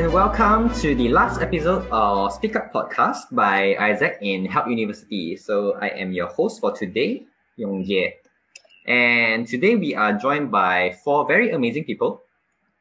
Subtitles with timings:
[0.00, 5.36] And welcome to the last episode of Speak Up Podcast by AIESEC in Help University.
[5.36, 8.14] So I am your host for today, Yong Jie.
[8.86, 12.22] And today we are joined by four very amazing people.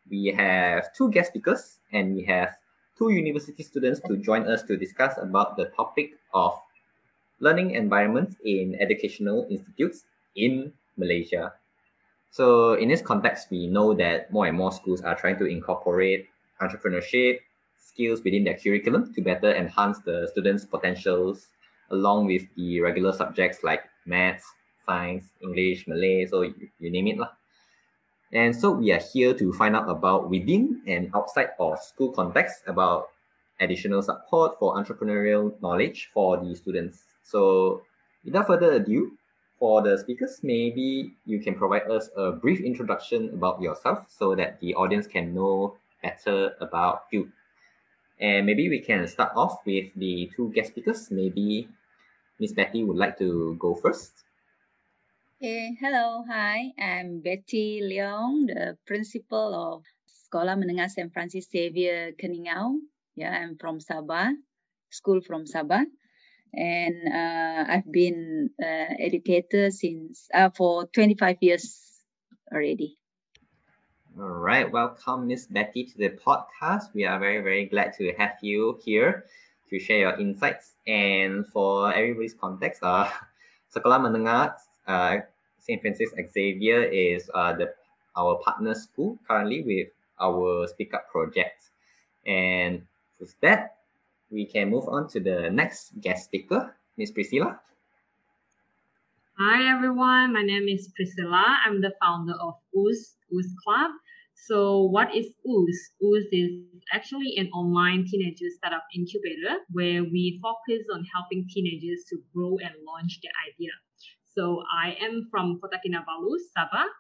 [0.10, 2.56] We have two guest speakers and we have
[2.98, 6.56] two university students to join us to discuss about the topic of
[7.42, 10.06] learning environments in educational institutes
[10.38, 11.52] in Malaysia.
[12.32, 16.30] So in this context, we know that more and more schools are trying to incorporate
[16.62, 17.40] entrepreneurship
[17.78, 21.48] skills within their curriculum to better enhance the students' potentials
[21.92, 24.46] along with the regular subjects like maths,
[24.86, 27.18] science, English, Malay, so you, you name it.
[27.18, 27.32] Lah.
[28.32, 32.62] And so we are here to find out about within and outside of school context
[32.68, 33.10] about
[33.60, 37.04] additional support for entrepreneurial knowledge for the students.
[37.24, 37.82] So
[38.24, 39.12] without further ado,
[39.60, 44.60] for the speakers, maybe you can provide us a brief introduction about yourself so that
[44.62, 47.32] the audience can know better about you.
[48.20, 51.10] And maybe we can start off with the two guest speakers.
[51.12, 51.68] Maybe
[52.40, 54.12] Miss Betty would like to go first.
[55.40, 56.76] Okay, hello, hi.
[56.76, 61.08] I'm Betty Leong, the principal of Sekolah Menengah St.
[61.16, 62.76] Francis Xavier Keningau.
[63.16, 64.36] Yeah, I'm from Sabah,
[64.92, 65.88] school from Sabah.
[66.52, 71.72] And uh, I've been uh, educator since uh, for 25 years
[72.52, 72.99] already.
[74.18, 76.90] All right, welcome Miss Betty to the podcast.
[76.94, 79.26] We are very, very glad to have you here
[79.70, 80.74] to share your insights.
[80.88, 83.08] And for everybody's context, uh,
[83.74, 84.56] Sekolah Menengah
[84.88, 85.18] uh,
[85.60, 85.80] St.
[85.80, 87.72] Francis Xavier is uh, the
[88.18, 91.70] our partner school currently with our Speak Up project.
[92.26, 92.82] And
[93.20, 93.78] with that,
[94.32, 97.60] we can move on to the next guest speaker, Miss Precilla.
[99.40, 101.56] Hi everyone, my name is Precilla.
[101.66, 103.92] I'm the founder of Ooze, Ooze Club.
[104.36, 105.80] So what is Ooze?
[106.04, 106.52] Ooze is
[106.92, 112.76] actually an online teenager startup incubator where we focus on helping teenagers to grow and
[112.84, 113.72] launch their idea.
[114.36, 116.92] So I am from Kota Kinabalu, Sabah.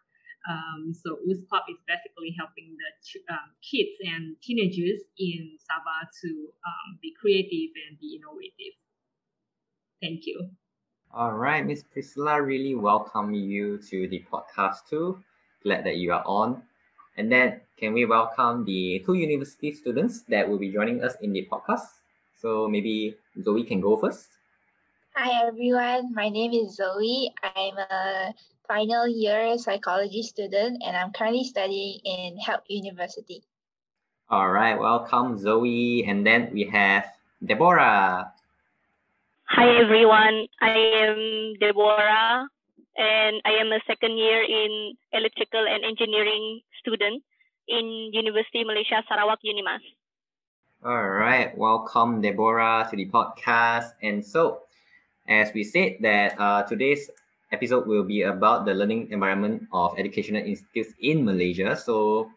[0.47, 6.29] Um, so Ooze Club is basically helping the um, kids and teenagers in Sabah to
[6.63, 8.79] um, be creative and be innovative.
[9.99, 10.55] Thank you.
[11.11, 15.17] All right, Miss Precilla, really welcome you to the podcast too.
[15.63, 16.61] Glad that you are on.
[17.17, 21.33] And then, can we welcome the two university students that will be joining us in
[21.33, 22.05] the podcast?
[22.37, 24.29] So maybe Zoe can go first.
[25.15, 27.33] Hi everyone, my name is Zoe.
[27.41, 28.35] I'm a
[28.67, 33.41] final year psychology student and I'm currently studying in Help University.
[34.29, 36.05] All right, welcome Zoe.
[36.05, 37.09] And then we have
[37.43, 38.31] Deborah.
[39.49, 40.77] Hi everyone, I
[41.09, 42.45] am Deborah
[42.93, 47.25] and I am a second year in electrical and engineering student
[47.65, 49.81] in University Malaysia Sarawak Unimas.
[50.85, 53.97] All right, welcome Deborah to the podcast.
[54.05, 54.69] And so,
[55.25, 57.09] as we said that uh, today's
[57.49, 61.73] episode will be about the learning environment of educational institutes in Malaysia.
[61.73, 62.29] So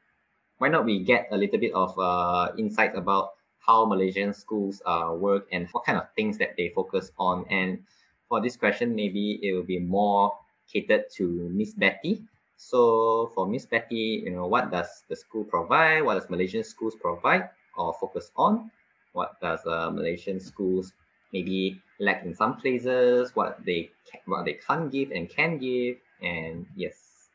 [0.57, 5.15] why not we get a little bit of uh, insight about how Malaysian schools uh,
[5.17, 7.45] work and what kind of things that they focus on.
[7.51, 7.85] And
[8.29, 10.33] for this question, maybe it will be more
[10.73, 12.23] catered to Miss Betty.
[12.57, 16.03] So for Miss Betty, you know, what does the school provide?
[16.03, 18.71] What does Malaysian schools provide or focus on?
[19.13, 20.93] What does uh, Malaysian schools
[21.33, 23.35] maybe lack in some places?
[23.35, 23.91] What they
[24.27, 25.97] what they can't give and can give?
[26.23, 27.29] And yes,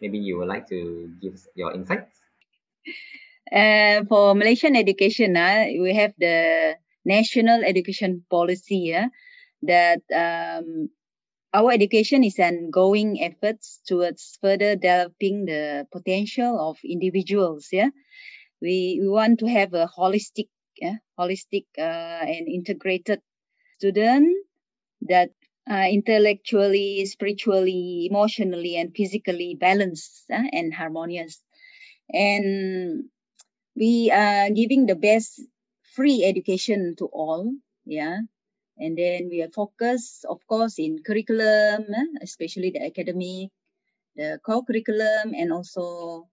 [0.00, 2.20] maybe you would like to give your insights.
[3.52, 9.08] Uh, for Malaysian education, uh, we have the national education policy uh,
[9.62, 10.90] that um,
[11.54, 17.68] our education is ongoing efforts towards further developing the potential of individuals.
[17.72, 17.90] Yeah,
[18.62, 20.48] we we want to have a holistic,
[20.80, 23.20] yeah, holistic uh, and integrated
[23.78, 24.28] student
[25.02, 25.30] that
[25.70, 31.42] uh, intellectually, spiritually, emotionally, and physically balanced uh, and harmonious.
[32.12, 33.04] And
[33.76, 35.40] we are giving the best
[35.94, 37.52] free education to all.
[37.84, 38.18] Yeah.
[38.76, 41.86] And then we are focused, of course, in curriculum,
[42.22, 43.50] especially the academic,
[44.16, 46.28] the co-curriculum, and also,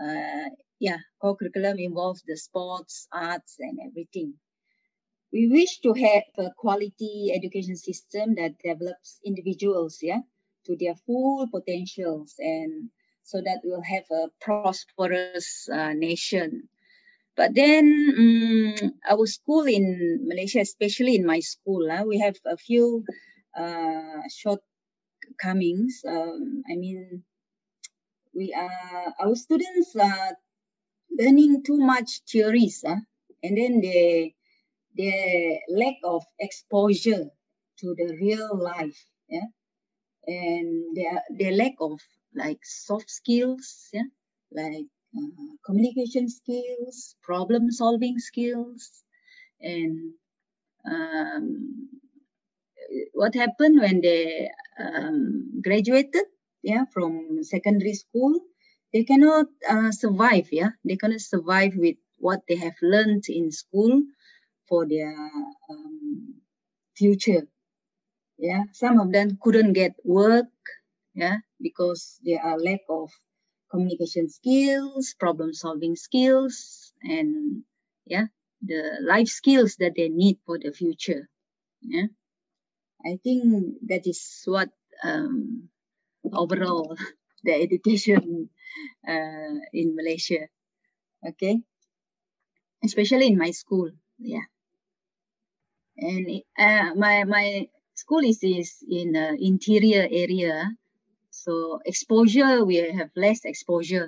[0.00, 4.34] uh, yeah, co-curriculum involves the sports, arts, and everything.
[5.32, 10.20] We wish to have a quality education system that develops individuals, yeah,
[10.66, 12.90] to their full potentials, and
[13.24, 16.68] so that we'll have a prosperous uh, nation.
[17.36, 17.84] But then
[18.18, 23.04] um, our school in Malaysia, especially in my school, uh, we have a few
[23.56, 26.02] uh, shortcomings.
[26.06, 27.24] Um, I mean,
[28.34, 30.36] we are our students are
[31.10, 33.00] learning too much theories, huh?
[33.42, 34.34] and then they
[34.96, 37.30] their lack of exposure
[37.80, 39.48] to the real life, yeah,
[40.26, 42.00] and their their lack of
[42.34, 44.08] like soft skills, yeah,
[44.52, 44.86] like
[45.16, 49.02] uh, communication skills, problem solving skills,
[49.60, 50.12] and
[50.86, 51.88] um,
[53.12, 56.24] what happened when they um, graduated,
[56.62, 58.40] yeah, from secondary school,
[58.92, 64.02] they cannot uh, survive, yeah, they cannot survive with what they have learned in school
[64.68, 65.14] for their
[65.70, 66.34] um,
[66.96, 67.46] future.
[68.38, 70.46] Yeah, some of them couldn't get work.
[71.14, 73.10] Yeah, because there are lack of
[73.70, 77.62] communication skills, problem solving skills, and
[78.06, 78.26] yeah,
[78.62, 81.28] the life skills that they need for the future.
[81.82, 82.08] Yeah,
[83.04, 84.70] I think that is what
[85.04, 85.68] um,
[86.32, 86.96] overall
[87.44, 88.50] the education
[89.08, 90.48] uh, in Malaysia.
[91.26, 91.62] Okay,
[92.84, 93.90] especially in my school.
[94.18, 94.44] Yeah
[95.98, 96.26] and
[96.58, 100.70] uh, my my school is, is in the interior area
[101.44, 104.06] so exposure we have less exposure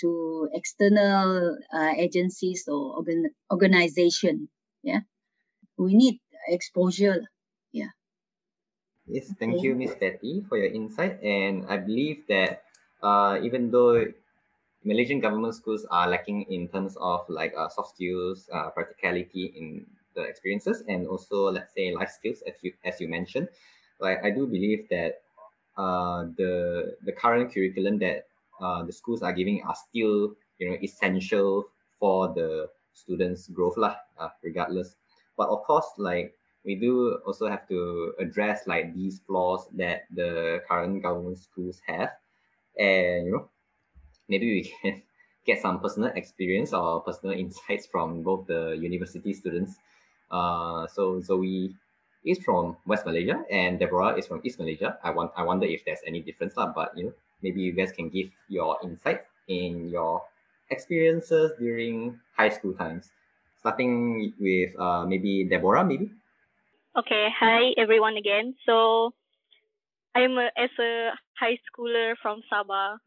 [0.00, 0.10] to
[0.52, 3.22] external uh, agencies or organ,
[3.52, 4.48] organization
[4.82, 5.02] yeah?
[5.78, 6.16] We need
[6.48, 7.20] exposure
[7.72, 7.92] yeah.
[9.14, 11.14] Yes thank you miss betty for your insight.
[11.22, 12.64] And i believe that
[13.02, 13.94] uh, even though
[14.84, 19.66] malaysian government schools are lacking in terms of like uh, soft skills uh, practicality in
[20.16, 23.48] the experiences and also let's say life skills as you as you mentioned
[24.00, 25.22] like i do believe that
[25.76, 28.26] uh, the the current curriculum that
[28.60, 31.68] uh, the schools are giving are still you know essential
[32.00, 34.96] for the students growth lah uh, regardless.
[35.36, 36.34] But of course like
[36.64, 42.10] we do also have to address like these flaws that the current government schools have.
[42.78, 43.48] And you know
[44.28, 45.02] maybe we can
[45.46, 49.76] get some personal experience or personal insights from both the university students.
[50.30, 51.76] Uh, so Zoe
[52.26, 54.98] is from West Malaysia and Deborah is from East Malaysia.
[55.02, 57.94] I want I wonder if there's any difference, lah, but you know, maybe you guys
[57.94, 60.26] can give your insight in your
[60.68, 63.14] experiences during high school times.
[63.62, 66.10] Starting with uh, maybe Deborah, maybe.
[66.98, 68.58] Okay, hi everyone again.
[68.66, 69.14] So
[70.14, 72.98] I'm a, as a high schooler from Sabah,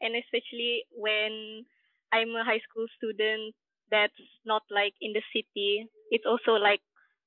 [0.00, 1.66] and especially when
[2.12, 3.54] I'm a high school student
[3.90, 4.14] that's
[4.46, 5.90] not like in the city.
[6.10, 6.80] It's also like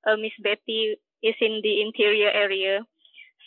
[0.07, 2.85] uh, Miss Betty is in the interior area.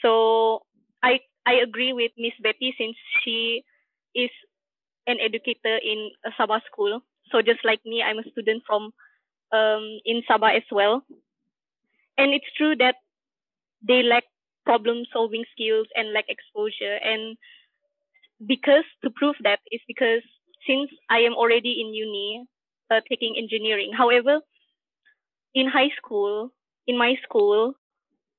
[0.02, 0.62] So
[1.02, 3.62] I I agree with Miss Betty since she
[4.14, 4.30] is
[5.06, 7.00] an educator in a Sabah school.
[7.30, 8.90] So just like me, I'm a student from
[9.52, 11.02] um, in Sabah as well.
[12.18, 12.96] And it's true that
[13.86, 14.24] they lack
[14.64, 16.98] problem solving skills and lack exposure.
[17.04, 17.36] And
[18.44, 20.22] because to prove that is because
[20.66, 22.46] since I am already in uni,
[22.90, 23.92] uh, taking engineering.
[23.96, 24.40] However,
[25.56, 26.52] in high school,
[26.86, 27.72] in my school,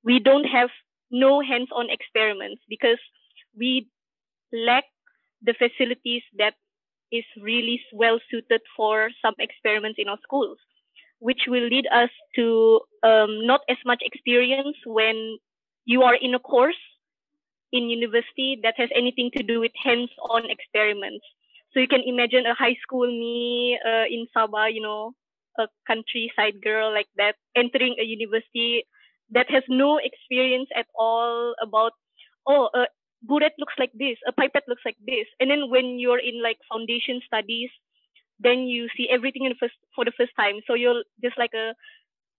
[0.03, 0.69] we don't have
[1.09, 3.01] no hands-on experiments because
[3.57, 3.89] we
[4.53, 4.85] lack
[5.41, 6.53] the facilities that
[7.11, 10.59] is really well suited for some experiments in our schools,
[11.19, 15.37] which will lead us to um, not as much experience when
[15.85, 16.83] you are in a course
[17.71, 21.25] in university that has anything to do with hands-on experiments.
[21.73, 25.13] So you can imagine a high school me uh, in Sabah, you know,
[25.57, 28.85] a countryside girl like that, entering a university
[29.31, 31.91] that has no experience at all about,
[32.47, 32.85] oh, a
[33.25, 35.27] burette looks like this, a pipette looks like this.
[35.39, 37.69] And then when you're in like foundation studies,
[38.39, 40.61] then you see everything in first, for the first time.
[40.67, 41.73] So you're just like a,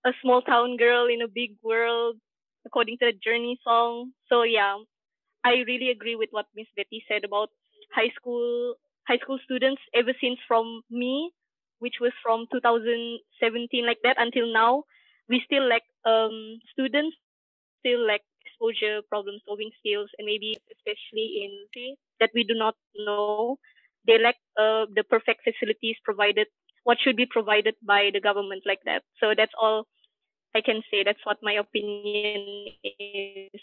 [0.06, 2.16] a small town girl in a big world,
[2.64, 4.12] according to the Journey song.
[4.28, 4.76] So yeah,
[5.44, 7.50] I really agree with what Miss Betty said about
[7.94, 8.74] high school
[9.08, 11.32] high school students ever since from me,
[11.78, 14.84] which was from 2017 like that until now,
[15.28, 17.16] we still lack um, students
[17.80, 23.58] still lack exposure, problem solving skills, and maybe especially in that we do not know.
[24.06, 26.46] They lack uh, the perfect facilities provided,
[26.84, 29.02] what should be provided by the government like that.
[29.20, 29.86] So that's all
[30.54, 31.04] I can say.
[31.04, 33.60] That's what my opinion is.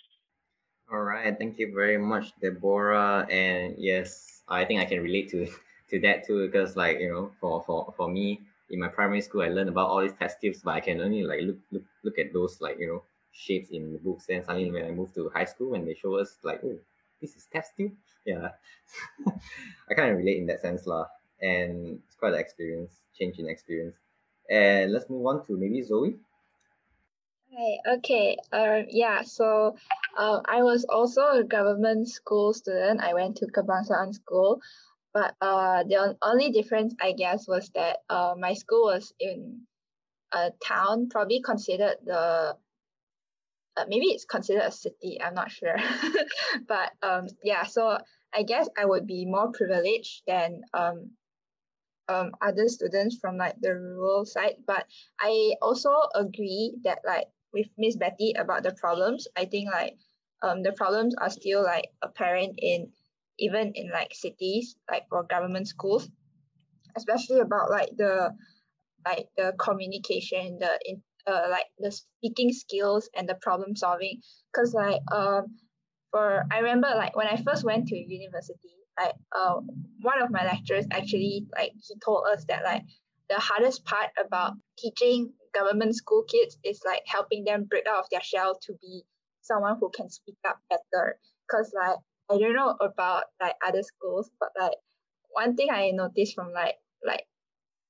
[0.92, 3.26] All right, thank you very much, Deborah.
[3.30, 5.48] And yes, I think I can relate to
[5.90, 9.42] to that too because like you know, for for for me in my primary school,
[9.42, 12.20] I learned about all these test tubes, but I can only like look look look
[12.20, 14.26] at those like you know shapes in the books.
[14.26, 16.80] Then suddenly when I moved to high school, when they show us like, oh,
[17.22, 17.94] this is test tube,
[18.26, 18.50] yeah,
[19.90, 21.06] I kind of relate in that sense lah.
[21.42, 23.96] And it's quite an experience, change in experience.
[24.50, 26.16] And let's move on to maybe Zoe.
[27.58, 28.38] Hi, okay.
[28.52, 29.76] Uh, yeah, so
[30.18, 33.02] uh, I was also a government school student.
[33.02, 34.62] I went to Kebangsaan School.
[35.16, 39.62] But uh, the only difference, I guess, was that uh, my school was in
[40.34, 42.58] a town, probably considered the
[43.78, 45.22] uh, maybe it's considered a city.
[45.22, 45.78] I'm not sure,
[46.68, 47.64] but um, yeah.
[47.64, 47.98] So
[48.34, 51.12] I guess I would be more privileged than um,
[52.10, 54.56] um, other students from like the rural side.
[54.68, 54.86] But
[55.18, 59.30] I also agree that like with Miss Betty about the problems.
[59.38, 59.96] I think like
[60.42, 62.92] um, the problems are still like apparent in
[63.40, 66.10] even in like cities, like for government schools,
[66.96, 68.32] especially about like the
[69.06, 74.22] like the communication, the in, uh, like the speaking skills and the problem solving.
[74.56, 75.58] Cause like um
[76.12, 79.56] for I remember like when I first went to university, like uh
[80.02, 82.84] one of my lecturers actually like he told us that like
[83.30, 88.06] the hardest part about teaching government school kids is like helping them break out of
[88.12, 89.04] their shell to be
[89.42, 91.18] someone who can speak up better.
[91.50, 91.98] Cause like
[92.30, 94.78] I don't know about like other schools, but like
[95.30, 97.26] one thing I noticed from like like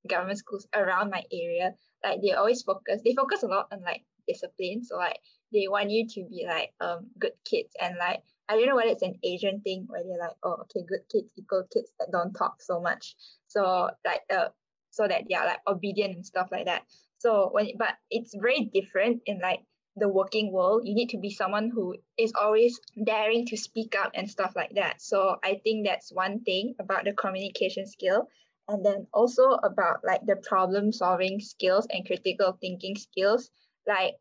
[0.10, 1.74] government schools around my area,
[2.04, 4.84] like they always focus they focus a lot on like discipline.
[4.84, 5.18] So like
[5.54, 8.90] they want you to be like um good kids and like I don't know whether
[8.90, 12.34] it's an Asian thing where they're like, oh okay, good kids equal kids that don't
[12.34, 13.16] talk so much.
[13.48, 14.50] So like uh
[14.92, 16.84] so that they are like obedient and stuff like that.
[17.20, 19.62] So when but it's very different in like
[19.96, 24.12] the working world, you need to be someone who is always daring to speak up
[24.14, 25.02] and stuff like that.
[25.02, 28.28] So I think that's one thing about the communication skill.
[28.68, 33.50] And then also about like the problem solving skills and critical thinking skills.
[33.88, 34.16] Like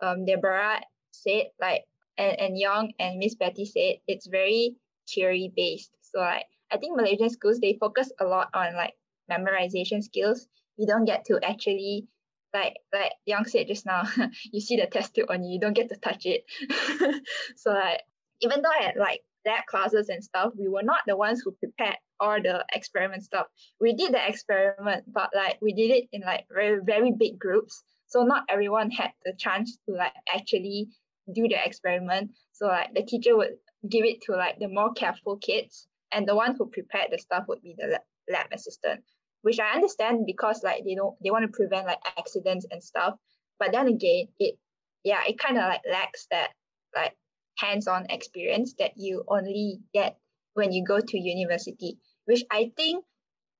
[0.00, 0.80] um Deborah
[1.12, 1.84] said, like
[2.18, 4.76] and, and Yong and Miss Betty said, it's very
[5.08, 5.94] theory based.
[6.00, 8.94] So like I think Malaysian schools they focus a lot on like
[9.30, 10.48] memorization skills.
[10.76, 12.08] You don't get to actually
[12.52, 14.02] like like Yong said just now,
[14.52, 16.44] you see the test tube on you, you don't get to touch it.
[17.56, 18.02] so like
[18.40, 21.52] even though I had like lab classes and stuff, we were not the ones who
[21.52, 23.46] prepared all the experiment stuff.
[23.80, 27.82] We did the experiment, but like we did it in like very very big groups.
[28.08, 30.88] So not everyone had the chance to like actually
[31.32, 32.32] do the experiment.
[32.52, 33.56] So like the teacher would
[33.88, 37.44] give it to like the more careful kids, and the one who prepared the stuff
[37.48, 39.02] would be the lab assistant
[39.42, 43.14] which I understand because like they don't they want to prevent like accidents and stuff.
[43.58, 44.56] But then again, it
[45.04, 46.50] yeah, it kind of like lacks that
[46.94, 47.16] like
[47.56, 50.18] hands-on experience that you only get
[50.54, 53.04] when you go to university, which I think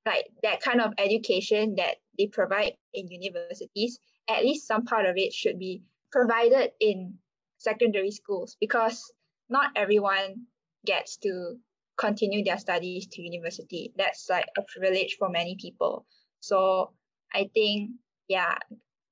[0.07, 5.17] like that kind of education that they provide in universities, at least some part of
[5.17, 7.19] it should be provided in
[7.59, 9.13] secondary schools because
[9.49, 10.47] not everyone
[10.85, 11.57] gets to
[12.01, 13.93] continue their studies to university.
[13.97, 16.07] That's like a privilege for many people.
[16.41, 16.93] So
[17.35, 17.91] I think,
[18.29, 18.57] yeah,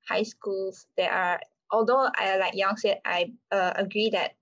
[0.09, 1.39] high schools, there are,
[1.71, 4.33] although I, like Yong said, I uh, agree that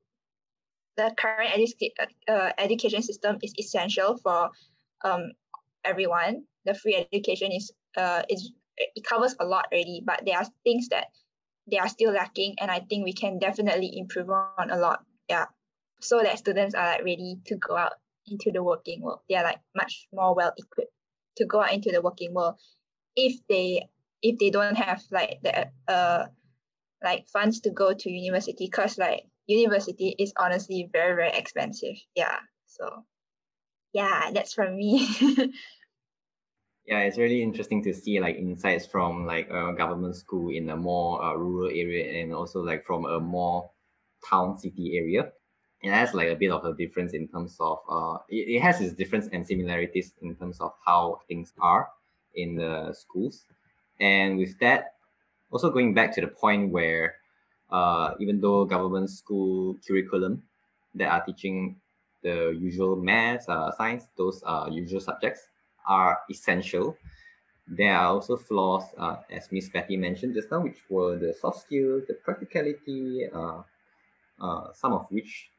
[0.96, 1.90] the current edu-
[2.28, 4.50] uh, education system is essential for
[5.04, 5.32] um,
[5.84, 6.44] everyone.
[6.64, 10.88] The free education is, uh, is it covers a lot already, but there are things
[10.88, 11.08] that
[11.70, 15.02] they are still lacking, and I think we can definitely improve on a lot.
[15.28, 15.46] Yeah,
[16.00, 17.94] so that students are like ready to go out
[18.28, 19.20] into the working world.
[19.28, 20.92] They are like much more well equipped
[21.36, 22.56] to go out into the working world
[23.14, 23.88] if they
[24.22, 26.26] if they don't have like the uh
[27.02, 31.96] like funds to go to university because like university is honestly very very expensive.
[32.14, 33.04] Yeah so
[33.92, 35.08] yeah that's from me.
[36.86, 40.76] Yeah it's really interesting to see like insights from like a government school in a
[40.76, 43.68] more uh, rural area and also like from a more
[44.30, 45.32] town city area
[45.82, 48.80] it has like a bit of a difference in terms of uh it, it has
[48.80, 51.90] its difference and similarities in terms of how things are
[52.34, 53.44] in the schools.
[54.00, 54.94] And with that
[55.50, 57.16] also going back to the point where
[57.70, 60.42] uh even though government school curriculum
[60.94, 61.76] that are teaching
[62.22, 65.48] the usual math uh, science those uh, usual subjects
[65.86, 66.96] are essential
[67.68, 71.60] there are also flaws uh, as miss betty mentioned just now which were the soft
[71.60, 73.62] skills the practicality uh,
[74.40, 75.50] uh, some of which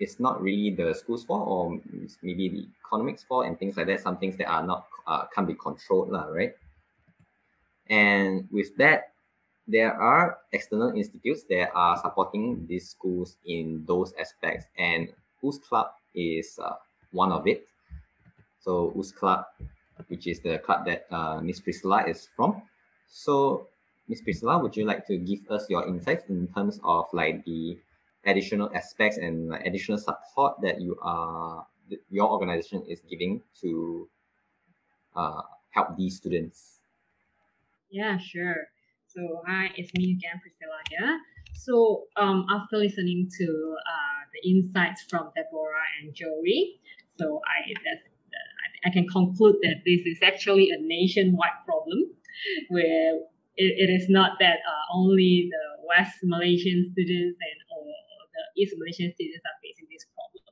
[0.00, 1.78] it's not really the school's fault or
[2.22, 4.00] maybe the economics fault and things like that.
[4.00, 6.54] Some things that are not uh, can't be controlled, lah, right?
[7.88, 9.12] And with that,
[9.68, 15.12] there are external institutes that are supporting these schools in those aspects, and
[15.44, 16.74] Ooze Club is uh,
[17.12, 17.68] one of it.
[18.60, 19.44] So Ooze Club,
[20.08, 22.62] which is the club that uh, Miss Precilla is from.
[23.06, 23.68] So
[24.08, 27.78] Miss Precilla, would you like to give us your insights in terms of like the
[28.24, 31.66] additional aspects and like additional support that you are
[32.08, 34.08] your organization is giving to
[35.16, 36.78] uh, help these students?
[37.90, 38.68] Yeah, sure.
[39.08, 41.18] So hi, it's me again, Precilla here.
[41.54, 46.80] So um, after listening to uh, the insights from Deborah and Zoe,
[47.18, 48.06] so I that's
[48.84, 52.10] I can conclude that this is actually a nationwide problem
[52.68, 53.16] where
[53.56, 57.59] it, it is not that uh, only the West Malaysian students and
[58.60, 60.44] East Malaysian students are facing this problem.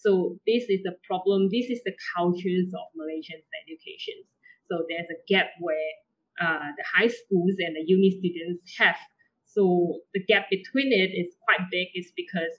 [0.00, 1.52] So this is the problem.
[1.52, 4.16] This is the cultures of Malaysian education.
[4.64, 5.92] So there's a gap where
[6.40, 8.96] uh, the high schools and the uni students have.
[9.44, 11.88] So the gap between it is quite big.
[11.94, 12.54] Is because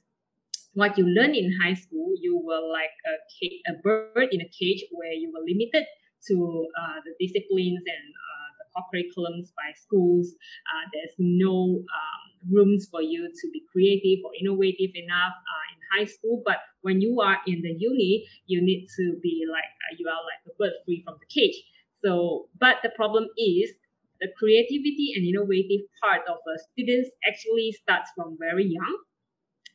[0.74, 4.86] what you learn in high school, you were like a, a bird in a cage
[4.92, 5.86] where you were limited
[6.28, 8.41] to uh, the disciplines and uh,
[8.76, 10.34] the curriculums by schools.
[10.68, 15.78] Uh, there's no um, rooms for you to be creative or innovative enough uh, in
[15.94, 16.42] high school.
[16.46, 20.22] But when you are in the uni, you need to be like uh, you are
[20.24, 21.56] like a bird free from the cage.
[22.04, 23.72] So, but the problem is
[24.20, 28.98] the creativity and innovative part of a students actually starts from very young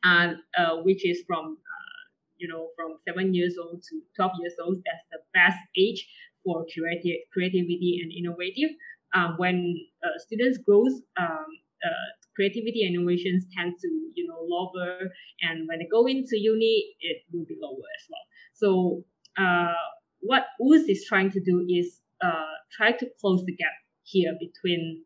[0.04, 2.00] and uh, which is from uh,
[2.38, 6.06] you know from seven years old to 12 years old that's the best age
[6.46, 8.70] for creative creativity and innovative
[9.14, 9.74] um, when
[10.04, 11.46] uh, students grows um,
[11.84, 15.10] uh, creativity and innovations tend to you know lower
[15.42, 18.26] and when they go into uni it will be lower as well.
[18.54, 19.04] So
[19.36, 19.74] uh,
[20.20, 25.02] what Ooze is trying to do is uh, try to close the gap here between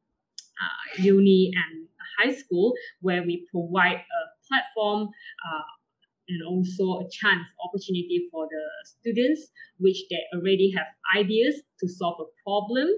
[0.99, 5.63] uni and high school where we provide a platform uh,
[6.31, 12.21] and also a chance opportunity for the students which they already have ideas to solve
[12.21, 12.89] a problem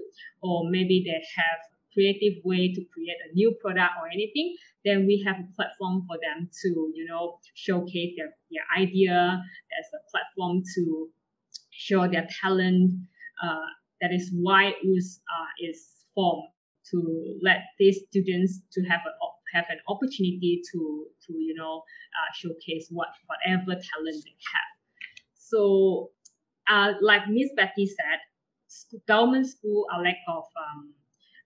[0.41, 5.05] or maybe they have a creative way to create a new product or anything then
[5.05, 10.03] we have a platform for them to you know showcase their, their idea there's a
[10.11, 11.09] platform to
[11.71, 12.91] show their talent
[13.43, 13.67] uh,
[14.01, 16.49] that is why Ooze uh, is formed
[16.91, 19.22] to let these students to have a
[19.53, 21.83] have an opportunity to to you know
[22.17, 24.73] uh, showcase what whatever talent they have.
[25.37, 26.09] So,
[26.69, 28.19] uh, like Miss Betty said,
[29.07, 30.93] government school are lack of um,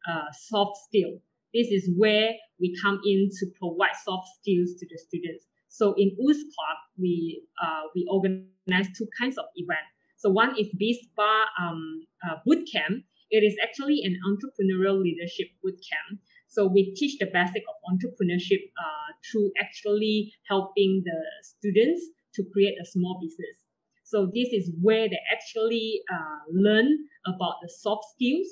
[0.10, 1.20] uh, soft skill.
[1.54, 5.46] This is where we come in to provide soft skills to the students.
[5.70, 9.92] So in Ooze Club, we uh, we organize two kinds of events.
[10.18, 13.04] So one is BISPA um, uh, boot camp.
[13.30, 16.20] It is actually an entrepreneurial leadership boot camp
[16.58, 22.02] so we teach the basic of entrepreneurship uh, through actually helping the students
[22.34, 23.62] to create a small business.
[24.04, 26.90] So this is where they actually uh, learn
[27.28, 28.48] about the soft skills,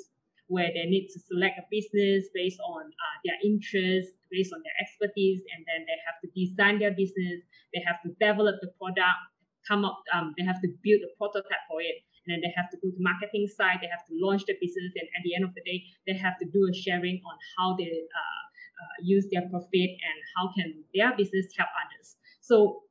[0.46, 4.78] where they need to select a business based on uh, their interests, based on their
[4.86, 7.42] expertise, and then they have to design their business.
[7.74, 9.18] They have to develop the product,
[9.66, 9.98] come up.
[10.14, 12.90] Um, they have to build a prototype for it, and then they have to go
[12.90, 15.62] to marketing side, they have to launch the business, and at the end of the
[15.62, 18.44] day, they have to do a sharing on how they uh,
[18.82, 22.16] uh, use their profit and how can their business help others.
[22.42, 22.84] So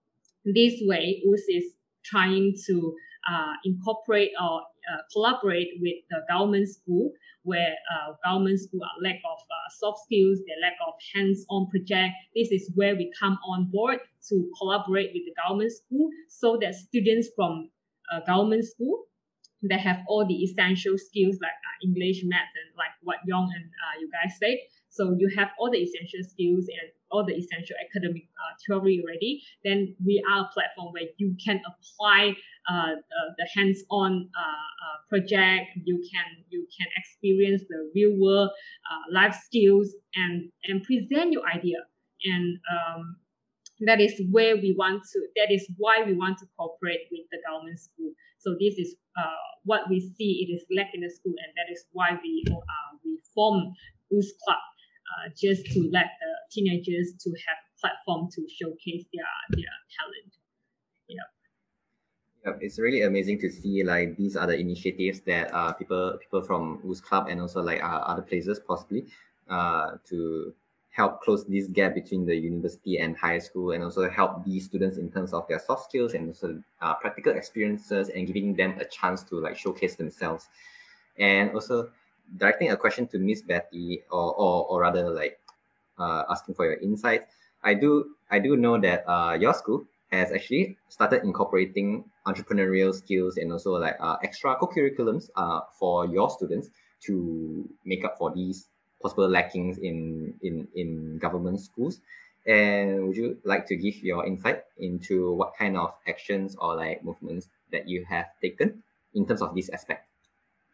[0.44, 1.64] this way, Ooze is
[2.04, 2.94] trying to
[3.30, 9.20] uh, incorporate or uh, collaborate with the government school where uh, government school are lack
[9.30, 12.14] of uh, soft skills, they lack of hands-on project.
[12.34, 16.74] This is where we come on board to collaborate with the government school so that
[16.74, 17.70] students from
[18.26, 19.04] government school
[19.68, 23.64] they have all the essential skills like uh, English, math, and like what Yong and
[23.64, 24.58] uh, you guys said.
[24.90, 29.42] So you have all the essential skills and all the essential academic uh, theory already.
[29.64, 32.36] Then we are a platform where you can apply
[32.70, 32.94] uh,
[33.36, 35.70] the hands-on uh, uh, project.
[35.84, 38.50] You can you can experience the real world
[39.10, 41.78] life skills and and present your idea.
[42.24, 43.16] And um,
[43.80, 45.18] that is where we want to.
[45.36, 48.12] That is why we want to cooperate with the government school.
[48.38, 51.72] So this is uh, what we see it is lack in the school, and that
[51.72, 53.72] is why we uh, we form
[54.12, 54.58] Ooze Club
[55.10, 60.32] uh, just to let the teenagers to have platform to showcase their their talent.
[61.08, 61.28] Yeah.
[62.46, 66.42] Yep, it's really amazing to see like these are the initiatives that uh, people people
[66.42, 69.06] from Ooze Club and also like uh, other places possibly
[69.48, 70.54] uh, to
[70.94, 74.96] help close this gap between the university and high school and also help these students
[74.96, 78.84] in terms of their soft skills and also uh, practical experiences and giving them a
[78.84, 80.48] chance to like showcase themselves.
[81.18, 81.90] And also
[82.38, 85.38] directing a question to miss betty or, or, or rather like
[85.98, 90.30] uh, asking for your insights i do i do know that uh, your school has
[90.32, 96.70] actually started incorporating entrepreneurial skills and also like uh, extra co-curriculums uh, for your students
[97.00, 98.68] to make up for these
[99.04, 102.00] possible lackings in in in government schools.
[102.46, 107.04] And would you like to give your insight into what kind of actions or like
[107.04, 110.08] movements that you have taken in terms of this aspect?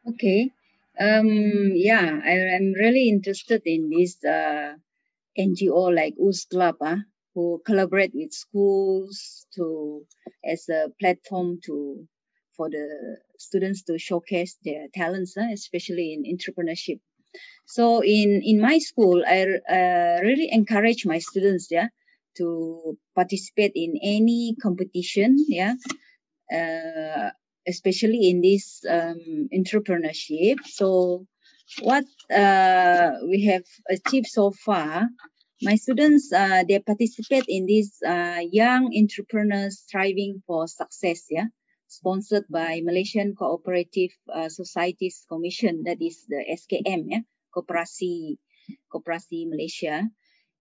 [0.06, 0.50] Okay.
[0.98, 4.74] Um yeah i am really interested in this uh,
[5.38, 6.98] ngo like Ooze club uh,
[7.34, 10.04] who collaborate with schools to
[10.44, 12.06] as a platform to
[12.56, 17.00] for the students to showcase their talents, uh, especially in entrepreneurship.
[17.66, 21.88] So in in my school, I uh, really encourage my students, yeah,
[22.38, 25.74] to participate in any competition, yeah,
[26.52, 27.30] uh,
[27.66, 30.56] especially in this um, entrepreneurship.
[30.64, 31.26] So
[31.82, 35.08] what uh, we have achieved so far,
[35.62, 41.46] my students uh, they participate in this uh, young entrepreneurs striving for success, yeah,
[41.90, 47.20] sponsored by Malaysian Cooperative uh, Societies Commission, that is the SKM, yeah,
[47.54, 48.38] Koperasi
[48.94, 50.08] Koperasi Malaysia,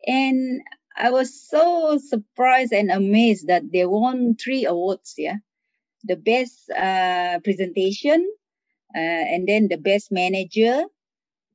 [0.05, 0.61] and
[0.97, 5.37] I was so surprised and amazed that they won three awards, yeah,
[6.03, 8.27] the best uh, presentation,
[8.95, 10.83] uh, and then the best manager,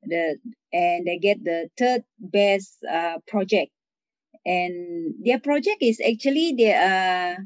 [0.04, 0.38] the
[0.72, 3.72] and they get the third best uh, project.
[4.46, 7.38] And their project is actually they are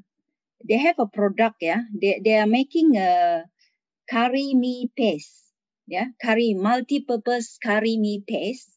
[0.67, 3.45] they have a product yeah they, they are making a
[4.11, 5.53] curry mee paste
[5.87, 8.71] yeah curry multi-purpose curry mee paste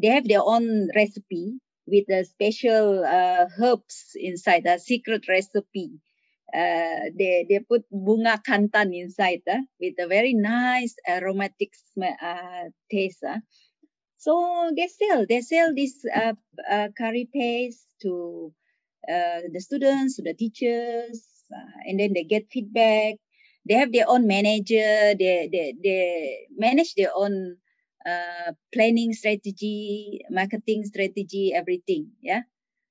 [0.00, 1.54] they have their own recipe
[1.86, 6.00] with a special uh, herbs inside a secret recipe
[6.54, 13.24] uh, they they put bunga kantan inside uh, with a very nice aromatic uh, taste.
[13.24, 13.40] Uh.
[14.18, 16.34] So they sell they sell this uh,
[16.70, 18.52] uh, curry paste to
[19.08, 23.16] uh, the students, to the teachers, uh, and then they get feedback.
[23.66, 25.14] They have their own manager.
[25.16, 27.56] They they they manage their own
[28.04, 32.12] uh, planning strategy, marketing strategy, everything.
[32.20, 32.42] Yeah.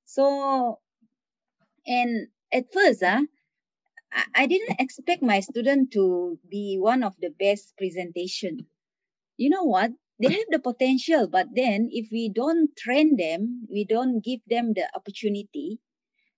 [0.05, 0.79] So,
[1.85, 3.21] and at first, uh,
[4.35, 8.65] I didn't expect my student to be one of the best presentation.
[9.37, 9.91] You know what?
[10.19, 14.73] They have the potential, but then if we don't train them, we don't give them
[14.73, 15.79] the opportunity,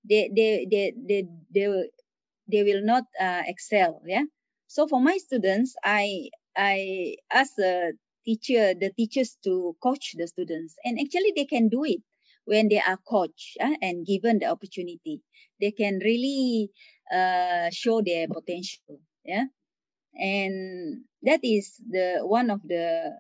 [0.08, 1.90] they they they they they,
[2.52, 4.02] they will not uh, excel.
[4.06, 4.24] Yeah.
[4.68, 7.94] So for my students, I I ask the
[8.26, 12.02] teacher the teachers to coach the students, and actually they can do it
[12.46, 15.22] when they are coached uh, and given the opportunity.
[15.62, 16.70] They can really
[17.12, 19.00] uh, show their potential.
[19.24, 19.46] Yeah,
[20.14, 23.18] and that is the one of the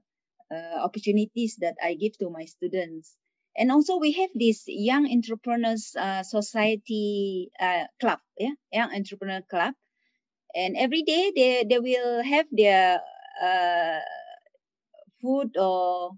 [0.51, 3.15] uh, opportunities that I give to my students.
[3.57, 9.73] And also we have this young entrepreneurs uh, society uh, club, yeah, young entrepreneur club,
[10.55, 13.01] and every day they they will have their
[13.41, 13.99] uh,
[15.21, 16.11] food or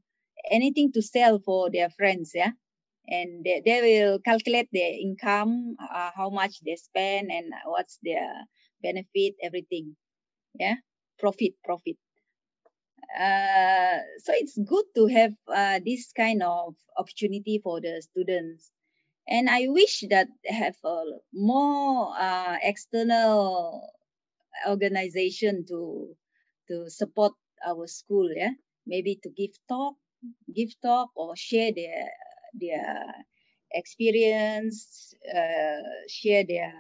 [0.52, 2.52] anything to sell for their friends, yeah
[3.10, 8.28] and they, they will calculate their income, uh, how much they spend, and what's their
[8.84, 9.96] benefit, everything.
[10.60, 10.76] Yeah,
[11.20, 11.98] profit, profit.
[13.14, 18.72] Uh, so it's good to have uh, this kind of opportunity for the students.
[19.28, 23.90] And I wish that have a more uh, external
[24.68, 26.16] organization to
[26.68, 27.34] to support
[27.66, 28.30] our school.
[28.36, 28.54] Yeah,
[28.86, 29.96] maybe to give talk,
[30.54, 32.10] give talk or share their
[32.54, 33.06] their
[33.72, 36.74] experience, uh, share their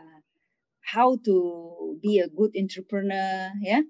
[0.82, 3.52] how to be a good entrepreneur.
[3.62, 3.82] Yeah,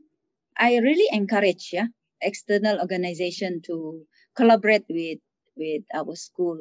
[0.57, 1.87] I really encourage yeah
[2.21, 5.19] external organization to collaborate with
[5.55, 6.57] with our school,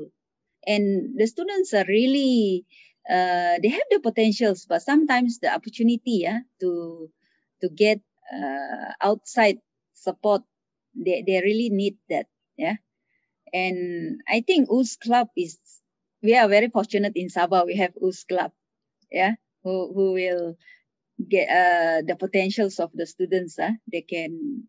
[0.67, 2.65] and the students are really
[3.09, 7.11] uh, they have the potentials, but sometimes the opportunity yeah to
[7.63, 8.01] to get
[8.33, 9.59] uh, outside
[9.95, 10.43] support
[10.95, 12.77] they, they really need that yeah
[13.53, 15.59] and I think Ooze Club is,
[16.23, 17.67] we are very fortunate in Sabah.
[17.67, 18.53] We have Ooze Club,
[19.11, 20.57] yeah, who, who will
[21.29, 23.59] get uh, the potentials of the students.
[23.59, 24.65] Uh, they can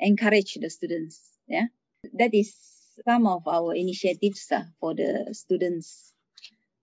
[0.00, 1.20] encourage the students.
[1.46, 1.66] Yeah,
[2.14, 2.54] that is
[3.06, 6.12] some of our initiatives uh, for the students.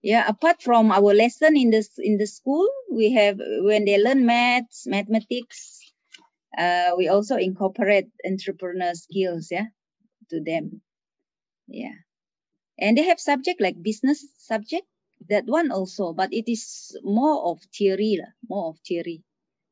[0.01, 4.25] Yeah, apart from our lesson in the in the school, we have when they learn
[4.25, 5.79] maths, mathematics,
[6.57, 9.49] uh, we also incorporate entrepreneur skills.
[9.51, 9.67] Yeah,
[10.29, 10.81] to them
[11.67, 11.95] yeah
[12.79, 14.85] and they have subject like business subject
[15.29, 19.23] that one also but it is more of theory more of theory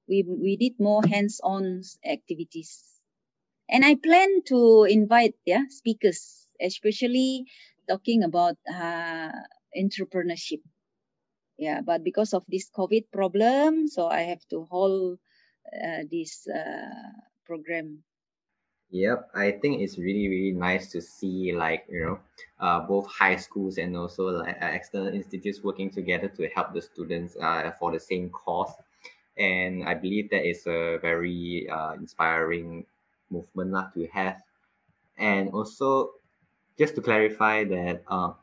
[0.08, 2.95] we we did more hands-on activities
[3.70, 7.46] and i plan to invite yeah speakers especially
[7.88, 9.32] talking about uh,
[9.78, 10.62] entrepreneurship.
[11.58, 15.20] Yeah but because of this covid problem so i have to hold
[15.74, 17.12] uh, this uh,
[17.46, 18.04] program.
[18.92, 22.20] Yep, I think it's really really nice to see like you know,
[22.60, 26.82] uh, both high schools and also like uh, external institutes working together to help the
[26.82, 28.72] students uh, for the same cause,
[29.38, 32.86] and I believe that is a very uh, inspiring
[33.30, 34.42] movement lah to have,
[35.18, 36.16] and also
[36.78, 38.34] just to clarify that uh,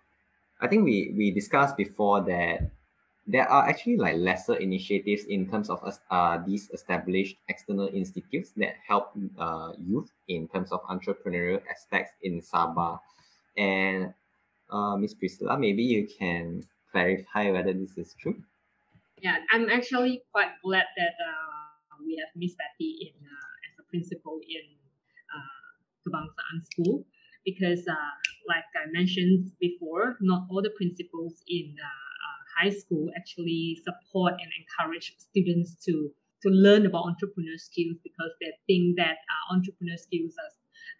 [0.60, 2.70] I think we we discussed before that
[3.26, 5.78] there are actually like lesser initiatives in terms of
[6.10, 12.42] uh, these established external institutes that help uh, youth in terms of entrepreneurial aspects in
[12.42, 12.98] Sabah.
[13.56, 14.12] And
[14.70, 18.42] uh, Miss Precilla, maybe you can clarify whether this is true.
[19.22, 23.41] Yeah, I'm actually quite glad that uh, we have Miss Betty in uh,
[23.92, 24.64] principal in
[25.28, 25.68] uh,
[26.02, 27.04] Kebangsaan School
[27.44, 28.14] because, uh,
[28.48, 32.02] like I mentioned before, not all the principals in uh,
[32.56, 36.10] high school actually support and encourage students to
[36.42, 40.52] to learn about entrepreneur skills because they think that uh, entrepreneur skills are,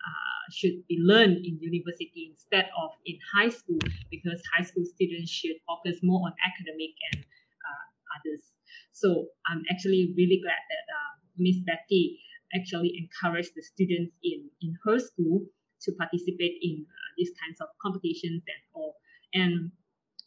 [0.06, 5.30] uh, should be learned in university instead of in high school because high school students
[5.30, 8.54] should focus more on academic and uh, others.
[8.92, 12.22] So I'm actually really glad that uh, Miss Betty
[12.54, 15.46] actually encourage the students in, in her school
[15.82, 18.94] to participate in uh, these kinds of competitions and all.
[19.34, 19.72] And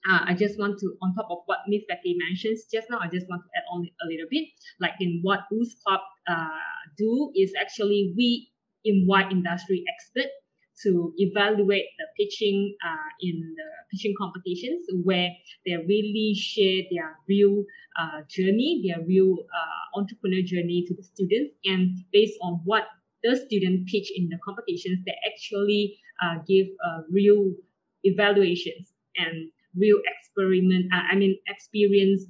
[0.10, 3.08] uh, I just want to, on top of what Miss Becky mentions just now, I
[3.08, 4.50] just want to add on a little bit.
[4.80, 6.48] Like in what Ooze Club uh,
[6.98, 8.50] do is actually we
[8.84, 10.34] invite industry experts
[10.84, 15.30] to evaluate the pitching uh, in the pitching competitions where
[15.66, 17.64] they really share their real
[18.00, 21.54] uh, journey, their real uh, entrepreneur journey to the students.
[21.64, 22.84] And based on what
[23.24, 27.52] the student pitch in the competitions, they actually uh, give uh, real
[28.04, 32.24] evaluations and real experiment, uh, I mean, experience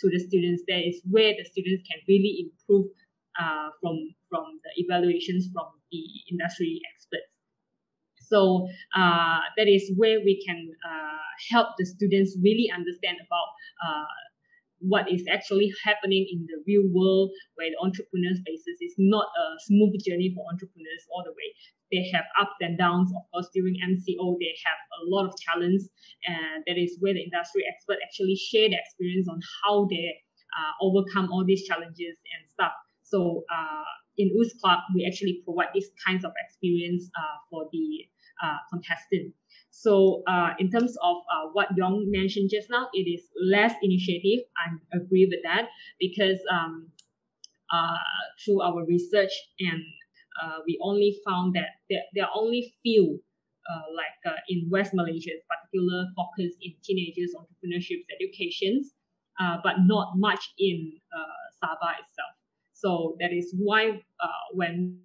[0.00, 0.62] to the students.
[0.68, 2.86] That is where the students can really improve
[3.80, 7.35] from from the evaluations from the industry experts.
[8.28, 13.48] So uh, that is where we can uh, help the students really understand about
[13.84, 14.16] uh,
[14.80, 19.44] what is actually happening in the real world where the entrepreneurs faces is not a
[19.64, 21.48] smooth journey for entrepreneurs all the way
[21.92, 23.12] they have ups and downs.
[23.14, 25.82] Of course, during MCO, they have a lot of challenge,
[26.26, 30.18] and that is where the industry expert actually share their experience on how they
[30.50, 32.72] uh, overcome all these challenges and stuff.
[33.02, 33.86] So uh,
[34.18, 38.06] in Ooze Club, we actually provide these kinds of experience uh, for the
[38.42, 39.34] uh, contestant.
[39.70, 44.44] So uh, in terms of uh, what Yong mentioned just now, it is less initiative.
[44.56, 45.68] I agree with that
[46.00, 46.88] because um,
[47.72, 47.98] uh,
[48.44, 49.82] through our research and
[50.42, 53.20] uh, we only found that there, there are only few
[53.68, 58.94] uh, like uh, in West Malaysia, particular focus in teenagers, entrepreneurship, educations,
[59.40, 62.32] uh, but not much in uh, Sabah itself.
[62.72, 65.00] So that is why uh, when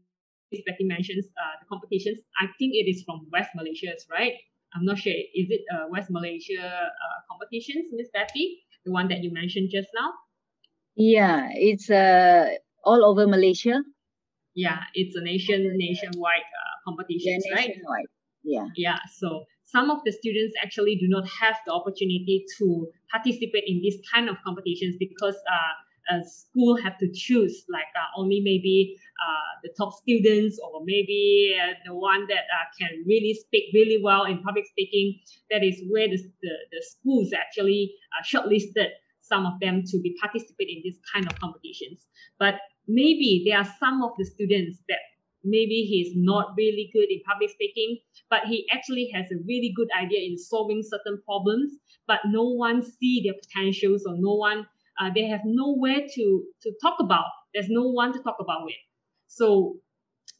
[0.51, 0.61] Ms.
[0.65, 4.33] Betty mentions uh, the competitions, I think it is from West Malaysia, right?
[4.75, 5.13] I'm not sure.
[5.13, 9.89] Is it uh, West Malaysia uh, competitions, Miss Betty, the one that you mentioned just
[9.95, 10.11] now?
[10.95, 13.83] Yeah, it's uh, all over Malaysia
[14.55, 18.05] yeah it's a nation nationwide uh, competition yeah, right nationwide.
[18.43, 23.63] yeah yeah so some of the students actually do not have the opportunity to participate
[23.65, 25.73] in this kind of competitions because uh,
[26.11, 31.55] a school have to choose like uh, only maybe uh, the top students or maybe
[31.61, 35.19] uh, the one that uh, can really speak really well in public speaking
[35.49, 38.89] that is where the, the, the schools actually uh, shortlisted
[39.21, 42.07] some of them to be participate in this kind of competitions.
[42.37, 42.55] But
[42.87, 44.99] maybe there are some of the students that
[45.43, 47.97] maybe he's not really good in public speaking,
[48.29, 51.73] but he actually has a really good idea in solving certain problems,
[52.07, 54.67] but no one see their potentials or no one,
[54.99, 57.25] uh, they have nowhere to, to talk about.
[57.53, 58.81] There's no one to talk about it.
[59.27, 59.77] So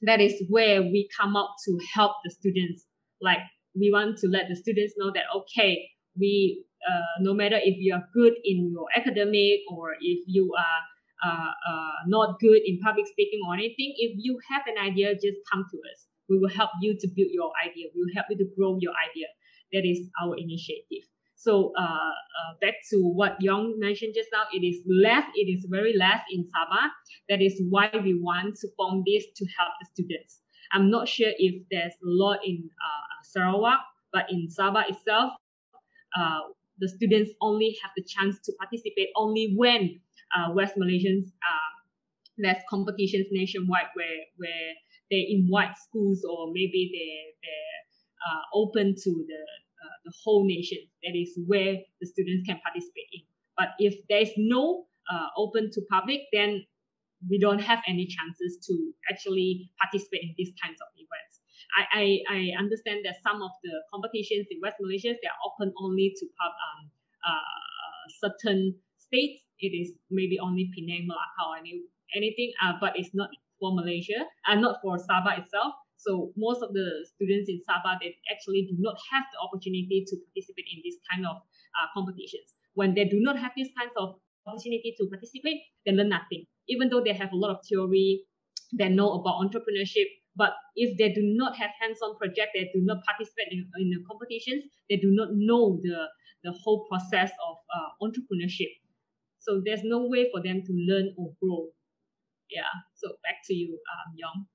[0.02, 2.86] that is where we come up to help the students.
[3.22, 3.40] Like
[3.76, 5.88] we want to let the students know that, okay,
[6.18, 10.82] we, uh, no matter if you are good in your academic or if you are
[11.24, 15.38] uh, uh, not good in public speaking or anything, if you have an idea, just
[15.52, 16.08] come to us.
[16.30, 17.88] We will help you to build your idea.
[17.94, 19.28] We will help you to grow your idea.
[19.74, 21.08] That is our initiative.
[21.42, 25.66] So uh, uh, back to what Yong mentioned just now, it is less, it is
[25.68, 26.86] very less in Sabah.
[27.30, 30.42] That is why we want to form this to help the students.
[30.72, 33.80] I'm not sure if there's a lot in uh, Sarawak,
[34.14, 35.34] but in Sabah itself,
[36.16, 40.00] uh, the students only have the chance to participate only when
[40.38, 41.72] uh, West Malaysians uh,
[42.38, 44.72] there's competitions nationwide where where
[45.10, 47.82] they invite schools or maybe they they're
[48.30, 49.42] uh, open to the
[49.82, 50.80] uh, the whole nation.
[51.04, 53.22] That is where the students can participate in.
[53.58, 56.65] But if there's no uh, open to public, then
[57.30, 58.74] we don't have any chances to
[59.12, 61.41] actually participate in these kinds of events.
[61.78, 65.72] I, I, I understand that some of the competitions in West Malaysia they are open
[65.80, 66.89] only to pub, um,
[67.22, 71.86] uh, certain states it is maybe only Penang, Melaka, any
[72.17, 75.74] anything, uh, but it's not for Malaysia and uh, not for Sabah itself.
[76.02, 80.14] So most of the students in Sabah they actually do not have the opportunity to
[80.18, 81.38] participate in this kind of
[81.78, 82.58] uh, competitions.
[82.74, 84.16] when they do not have these kinds of
[84.48, 86.46] opportunity to participate, they learn nothing.
[86.68, 88.24] Even though they have a lot of theory,
[88.78, 93.04] they know about entrepreneurship, but if they do not have hands-on project, they do not
[93.04, 96.08] participate in, in the competitions, they do not know the,
[96.44, 98.72] the whole process of uh, entrepreneurship.
[99.40, 101.68] So there's no way for them to learn or grow.
[102.50, 102.72] Yeah.
[102.96, 104.46] So back to you, um, Yong.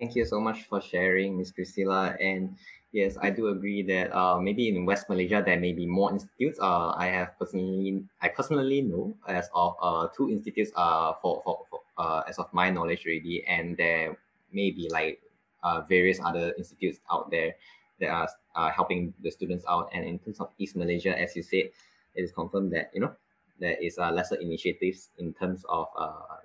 [0.00, 1.52] Thank you so much for sharing, Ms.
[1.52, 2.16] Precilla.
[2.24, 2.56] And
[2.90, 6.58] yes, I do agree that uh, maybe in West Malaysia there may be more institutes.
[6.58, 11.66] Uh, I have personally, I personally know as of uh, two institutes uh, for, for,
[11.68, 14.16] for uh, as of my knowledge already, and there
[14.52, 15.20] may be like
[15.62, 17.52] uh, various other institutes out there
[18.00, 19.90] that are uh, helping the students out.
[19.92, 21.68] And in terms of East Malaysia, as you said,
[22.16, 23.12] it is confirmed that you know
[23.60, 26.40] there is uh, lesser initiatives in terms of uh,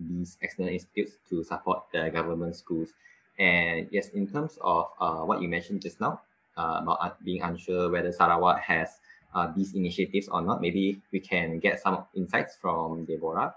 [0.00, 2.90] these external institutes to support the government schools.
[3.38, 6.20] And yes, in terms of uh, what you mentioned just now
[6.56, 9.00] uh, about being unsure whether Sarawak has
[9.34, 13.54] uh, these initiatives or not, maybe we can get some insights from Deborah,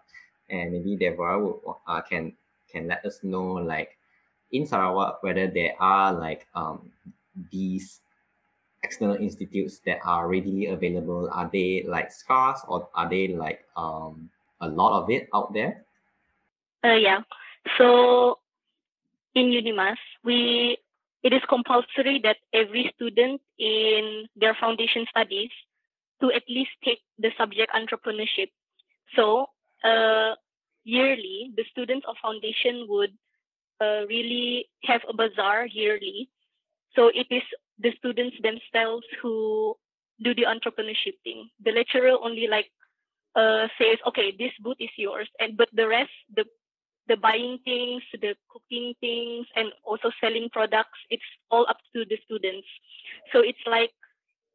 [0.49, 2.33] and maybe Deborah will, uh, can
[2.71, 3.97] can let us know like
[4.51, 6.91] in Sarawak whether there are like um,
[7.51, 8.01] these
[8.83, 11.29] external institutes that are readily available.
[11.31, 14.29] Are they like scarce or are they like um,
[14.61, 15.82] a lot of it out there?
[16.83, 17.21] Uh, yeah.
[17.77, 18.39] So
[19.35, 20.77] in Unimas, we
[21.23, 25.49] it is compulsory that every student in their foundation studies
[26.21, 28.51] to at least take the subject entrepreneurship.
[29.15, 29.47] So
[29.83, 30.35] uh,
[30.83, 33.11] yearly, the students of foundation would
[33.79, 36.29] uh, really have a bazaar yearly.
[36.95, 37.43] So it is
[37.79, 39.75] the students themselves who
[40.21, 41.49] do the entrepreneurship thing.
[41.63, 42.69] The lecturer only like
[43.35, 46.45] uh, says, okay, this booth is yours, and but the rest, the
[47.07, 52.17] the buying things, the cooking things, and also selling products, it's all up to the
[52.25, 52.67] students.
[53.31, 53.91] So it's like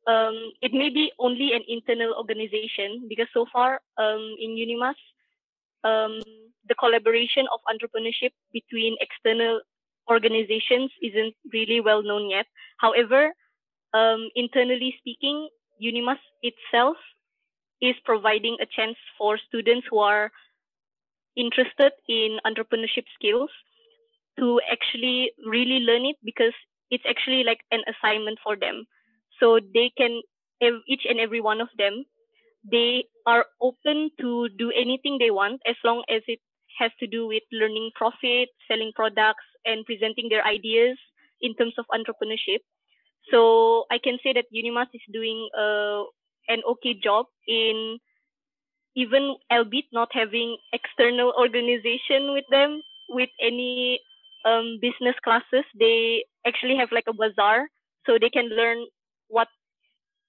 [0.06, 4.96] um, it may be only an internal organization because so far um, in Unimas,
[5.84, 6.20] um,
[6.68, 9.60] the collaboration of entrepreneurship between external
[10.10, 12.46] organizations isn't really well known yet.
[12.78, 13.34] However,
[13.92, 15.48] um, internally speaking,
[15.82, 16.96] Unimas itself
[17.80, 20.32] is providing a chance for students who are
[21.38, 23.50] interested in entrepreneurship skills
[24.38, 26.52] to actually really learn it because
[26.90, 28.84] it's actually like an assignment for them.
[29.40, 30.20] So they can,
[30.88, 32.04] each and every one of them,
[32.68, 36.40] they are open to do anything they want as long as it
[36.78, 40.98] has to do with learning profit, selling products, and presenting their ideas
[41.40, 42.60] in terms of entrepreneurship.
[43.30, 46.02] So I can say that Unimas is doing uh,
[46.48, 47.98] an okay job in
[48.98, 54.02] even albeit not having external organization with them with any
[54.44, 57.70] um, business classes they actually have like a bazaar
[58.04, 58.82] so they can learn
[59.28, 59.46] what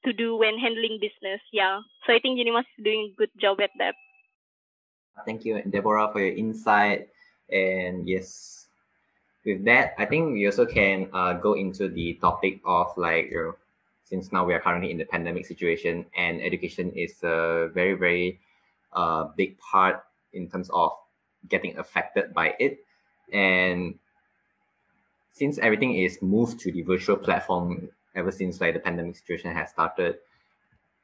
[0.06, 1.82] to do when handling business yeah.
[2.06, 3.96] So i think unimas is doing a good job at that.
[5.26, 7.10] Thank you deborah for your insight.
[7.50, 8.60] And yes
[9.46, 13.38] with that i think we also can uh, go into the topic of like you
[13.38, 13.56] know
[14.04, 18.40] since now we are currently in the pandemic situation and education is a very very
[18.94, 20.92] a big part in terms of
[21.48, 22.80] getting affected by it.
[23.32, 24.00] And
[25.34, 29.70] since everything is moved to the virtual platform ever since like the pandemic situation has
[29.70, 30.18] started,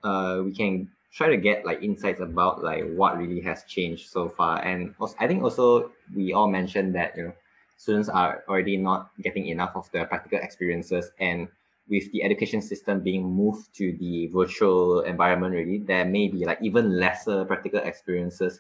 [0.04, 4.28] uh, we can try to get like insights about like what really has changed so
[4.28, 4.62] far.
[4.62, 7.34] And also, I think also we all mentioned that you know
[7.78, 11.48] students are already not getting enough of the practical experiences and
[11.90, 16.58] with the education system being moved to the virtual environment really there may be like
[16.62, 18.60] even lesser practical experiences.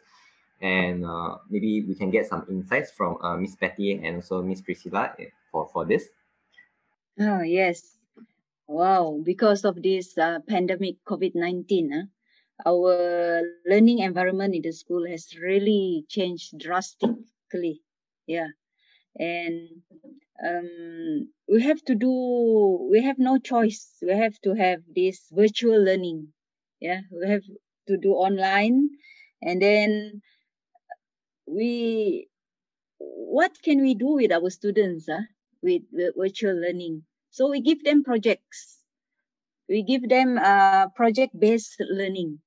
[0.61, 4.61] And uh, maybe we can get some insights from uh, miss betty and also miss
[4.61, 6.07] precilla eh, for for this.
[7.19, 7.97] Oh yes.
[8.67, 9.19] Wow.
[9.21, 12.05] Because of this uh, pandemic covid-19 uh,
[12.63, 17.81] our learning environment in the school has really changed drastically.
[18.27, 18.47] Yeah.
[19.19, 19.81] And
[20.43, 23.97] um, we have to do we have no choice.
[24.01, 26.29] We have to have this virtual learning.
[26.79, 27.43] Yeah we have
[27.87, 28.89] to do online.
[29.41, 30.21] And then
[31.47, 32.27] we
[32.99, 35.21] what can we do with our students uh,
[35.61, 37.03] with, with virtual learning?
[37.29, 38.79] So we give them projects.
[39.67, 42.39] We give them uh, project based learning.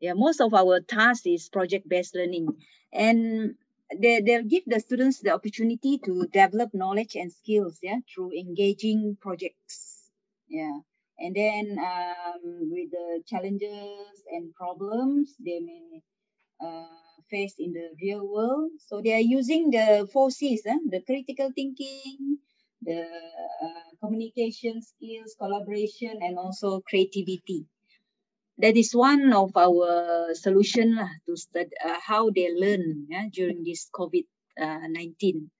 [0.00, 2.48] Yeah most of our task is project based learning.
[2.92, 3.54] And
[4.00, 9.16] they, they'll give the students the opportunity to develop knowledge and skills yeah through engaging
[9.20, 10.10] projects.
[10.48, 10.78] Yeah.
[11.18, 16.02] And then um, with the challenges and problems they may
[16.60, 16.86] uh,
[17.30, 18.70] face in the real world.
[18.86, 20.78] So they are using the four c's eh?
[20.90, 22.38] the critical thinking
[22.82, 23.06] the
[23.64, 27.66] uh, communication skills collaboration and also creativity
[28.62, 33.66] that is one of our solution lah, to study uh, how they learn yeah, during
[33.66, 34.22] this COVID
[34.54, 35.50] uh, 19.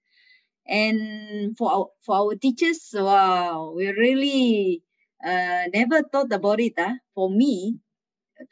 [0.63, 4.81] And for our, for our teachers, wow, we really
[5.19, 6.79] uh, never thought about it.
[6.79, 7.75] Uh, for me,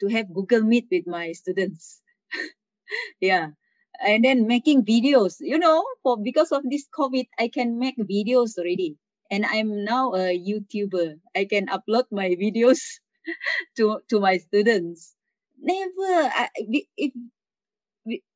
[0.00, 2.04] to have Google Meet with my students.
[3.20, 3.56] yeah.
[4.04, 8.58] And then making videos, you know, for because of this COVID, I can make videos
[8.58, 8.96] already.
[9.30, 11.16] And I'm now a YouTuber.
[11.34, 13.00] I can upload my videos
[13.76, 15.14] to to my students.
[15.58, 16.48] Never, I,
[16.96, 17.12] if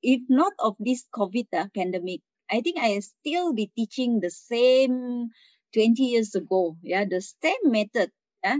[0.02, 2.20] if not of this COVID uh, pandemic,
[2.50, 5.30] I think I still be teaching the same
[5.74, 6.76] 20 years ago.
[6.82, 8.12] Yeah, the same method.
[8.44, 8.58] Yeah,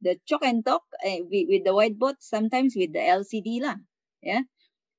[0.00, 3.76] the chalk and talk uh, with, with the whiteboard, sometimes with the LCD lah.
[4.22, 4.42] Yeah,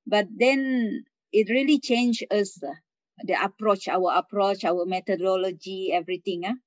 [0.06, 2.76] but then it really changed us uh,
[3.24, 6.44] the approach, our approach, our methodology, everything.
[6.44, 6.60] Uh.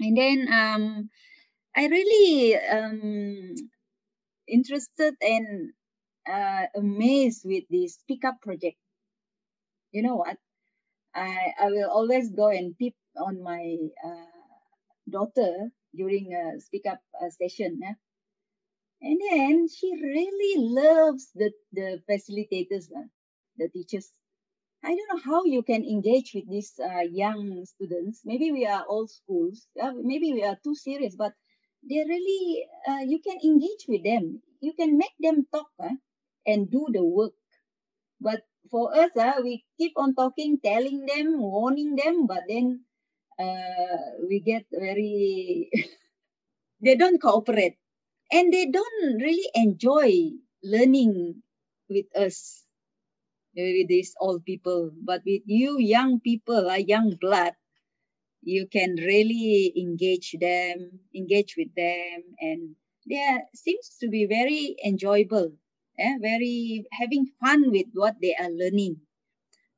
[0.00, 1.10] And then um,
[1.74, 3.54] I really um
[4.46, 5.72] interested and
[6.28, 8.76] uh, amazed with this Speak Up project.
[9.90, 10.36] You know what?
[11.14, 14.38] I I will always go and peep on my uh,
[15.10, 17.80] daughter during a Speak Up uh, session.
[17.80, 17.94] Yeah?
[19.02, 23.08] And then she really loves the, the facilitators, uh,
[23.56, 24.12] the teachers.
[24.84, 28.22] I don't know how you can engage with these uh, young students.
[28.24, 29.66] Maybe we are old schools.
[29.80, 31.32] Uh, maybe we are too serious, but
[31.88, 34.42] they really, uh, you can engage with them.
[34.60, 35.90] You can make them talk uh,
[36.46, 37.34] and do the work.
[38.20, 42.84] But for us, uh, we keep on talking, telling them, warning them, but then
[43.38, 45.70] uh, we get very,
[46.82, 47.76] they don't cooperate
[48.32, 50.30] and they don't really enjoy
[50.64, 51.42] learning
[51.88, 52.64] with us,
[53.56, 54.92] with these old people.
[55.02, 57.54] But with you, young people, uh, young blood,
[58.42, 62.74] you can really engage them, engage with them, and
[63.06, 65.52] there seems to be very enjoyable,
[65.98, 66.18] eh?
[66.20, 68.96] very having fun with what they are learning.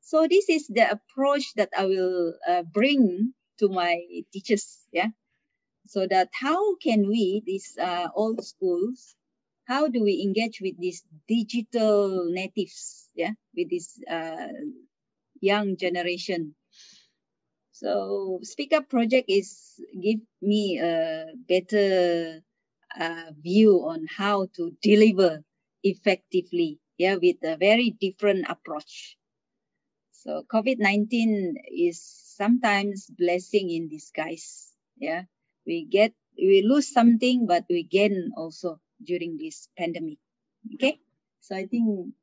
[0.01, 4.01] So this is the approach that I will uh, bring to my
[4.33, 5.09] teachers, yeah.
[5.87, 9.15] So that how can we, these uh, old schools,
[9.67, 14.49] how do we engage with these digital natives, yeah, with this uh,
[15.41, 16.55] young generation?
[17.75, 22.39] So Speak Up project is give me a better
[22.95, 25.43] uh, view on how to deliver
[25.83, 29.18] effectively, yeah, with a very different approach.
[30.12, 31.99] So COVID-19 is
[32.39, 34.70] sometimes blessing in disguise.
[34.97, 35.27] Yeah,
[35.66, 40.18] we get, we lose something, but we gain also during this pandemic.
[40.75, 41.01] Okay.
[41.41, 42.14] So I think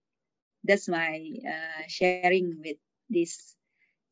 [0.64, 2.78] that's my uh, sharing with
[3.10, 3.54] this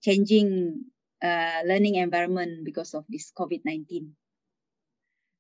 [0.03, 0.83] changing
[1.22, 4.15] uh, learning environment because of this COVID-19.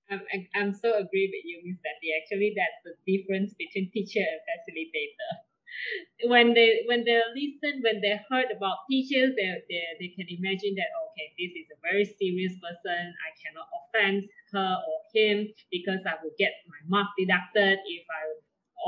[0.09, 1.77] Um, I, I'm so agree with you, Ms.
[1.85, 2.09] Betty.
[2.17, 5.31] Actually, that's the difference between teacher and facilitator.
[6.33, 10.73] when they when they listen, when they heard about teachers, they, they, they can imagine
[10.81, 13.13] that, okay, this is a very serious person.
[13.13, 18.21] I cannot offend her or him because I will get my mark deducted if I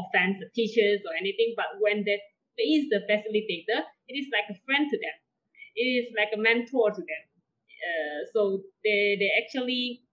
[0.02, 1.54] offend the teachers or anything.
[1.54, 2.18] But when they
[2.58, 5.21] face the facilitator, it is like a friend to them
[5.76, 7.24] it is like a mentor to them.
[7.82, 8.42] Uh, so
[8.84, 10.04] they they actually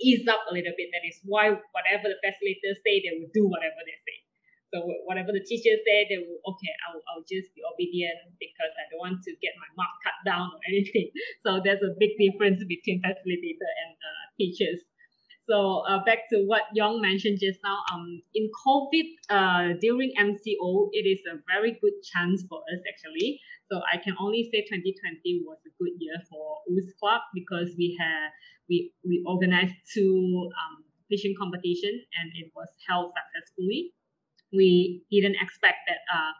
[0.00, 0.92] ease up a little bit.
[0.92, 4.18] That is why whatever the facilitators say, they will do whatever they say.
[4.74, 6.72] So whatever the teacher say, they will okay.
[6.88, 10.52] I'll I'll just be obedient because I don't want to get my mark cut down
[10.52, 11.08] or anything.
[11.46, 14.82] So there's a big difference between facilitator and uh, teachers.
[15.48, 20.90] So uh, back to what Yong mentioned just now, um, in COVID, uh, during MCO,
[20.92, 23.40] it is a very good chance for us actually.
[23.70, 27.96] So I can only say 2020 was a good year for Ooze Club because we
[27.98, 28.30] had
[28.68, 33.94] we we organized two um, fishing competition and it was held successfully.
[34.52, 36.34] We didn't expect that uh,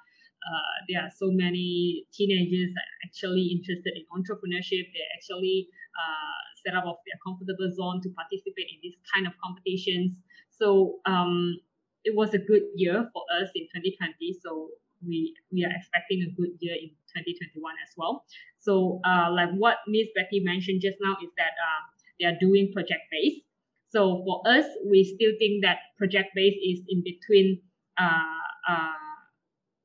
[0.46, 2.70] uh, there are so many teenagers
[3.04, 4.86] actually interested in entrepreneurship.
[4.94, 9.32] They actually uh, set up of their comfortable zone to participate in this kind of
[9.38, 10.18] competitions.
[10.50, 11.60] So um,
[12.02, 14.34] it was a good year for us in 2020.
[14.42, 14.70] So
[15.06, 18.24] we we are expecting a good year in 2021 as well.
[18.58, 21.80] So uh, like what Miss Betty mentioned just now is that uh,
[22.18, 23.46] they are doing project based.
[23.88, 27.62] So for us, we still think that project based is in between.
[27.98, 29.06] Uh, uh,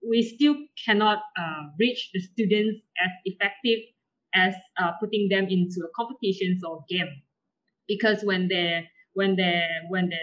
[0.01, 3.79] we still cannot uh, reach the students as effective
[4.34, 7.21] as uh, putting them into a competitions or game
[7.88, 10.15] because when they when they when they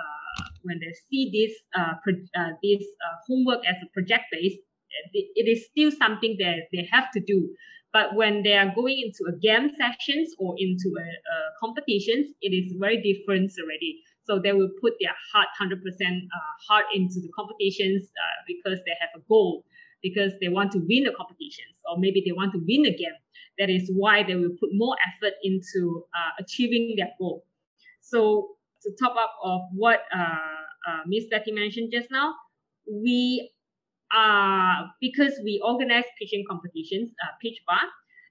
[0.00, 4.58] uh, when they see this uh, pro- uh, this uh, homework as a project based
[5.14, 7.54] it is still something that they have to do
[7.92, 12.52] But when they are going into a game sessions or into a, a competitions, it
[12.56, 13.92] is very different already.
[14.26, 18.96] So they will put their heart, 100% uh, heart into the competitions uh, because they
[19.04, 19.64] have a goal,
[20.06, 23.18] because they want to win the competitions, or maybe they want to win a game.
[23.58, 27.44] That is why they will put more effort into uh, achieving their goal.
[28.00, 30.18] So to top up of what uh,
[30.88, 32.34] uh, Miss Betty mentioned just now,
[32.90, 33.50] we
[34.14, 37.80] uh, because we organize pitching competitions, uh, pitch bar.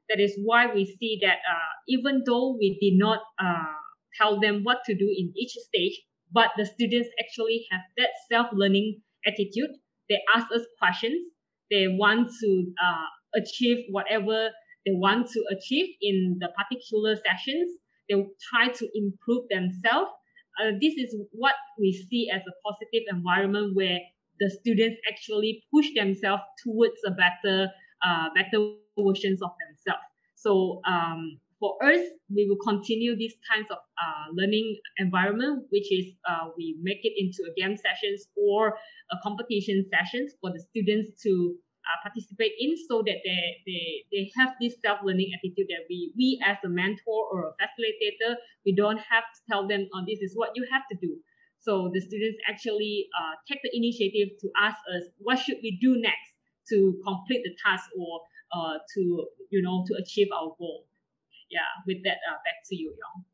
[0.09, 3.79] That is why we see that uh, even though we did not uh,
[4.19, 6.01] tell them what to do in each stage,
[6.31, 9.71] but the students actually have that self-learning attitude.
[10.09, 11.23] They ask us questions.
[11.69, 14.49] They want to uh, achieve whatever
[14.85, 17.77] they want to achieve in the particular sessions.
[18.09, 18.15] They
[18.49, 20.11] try to improve themselves.
[20.59, 23.99] Uh, this is what we see as a positive environment where
[24.39, 27.69] the students actually push themselves towards a better,
[28.03, 30.03] uh, better versions of themselves.
[30.35, 32.01] So um, for us,
[32.33, 37.13] we will continue these kinds of uh, learning environment, which is uh, we make it
[37.15, 38.69] into a game sessions or
[39.11, 41.55] a competition sessions for the students to
[41.87, 46.39] uh, participate in so that they, they, they have this self-learning attitude that we, we
[46.45, 50.33] as a mentor or a facilitator, we don't have to tell them, oh, this is
[50.35, 51.17] what you have to do.
[51.59, 55.99] So the students actually uh, take the initiative to ask us, what should we do
[56.01, 56.31] next
[56.69, 58.21] to complete the task or
[58.53, 60.85] uh, to, you know, to achieve our goal.
[61.49, 63.25] Yeah, with that, uh, back to you, Yong.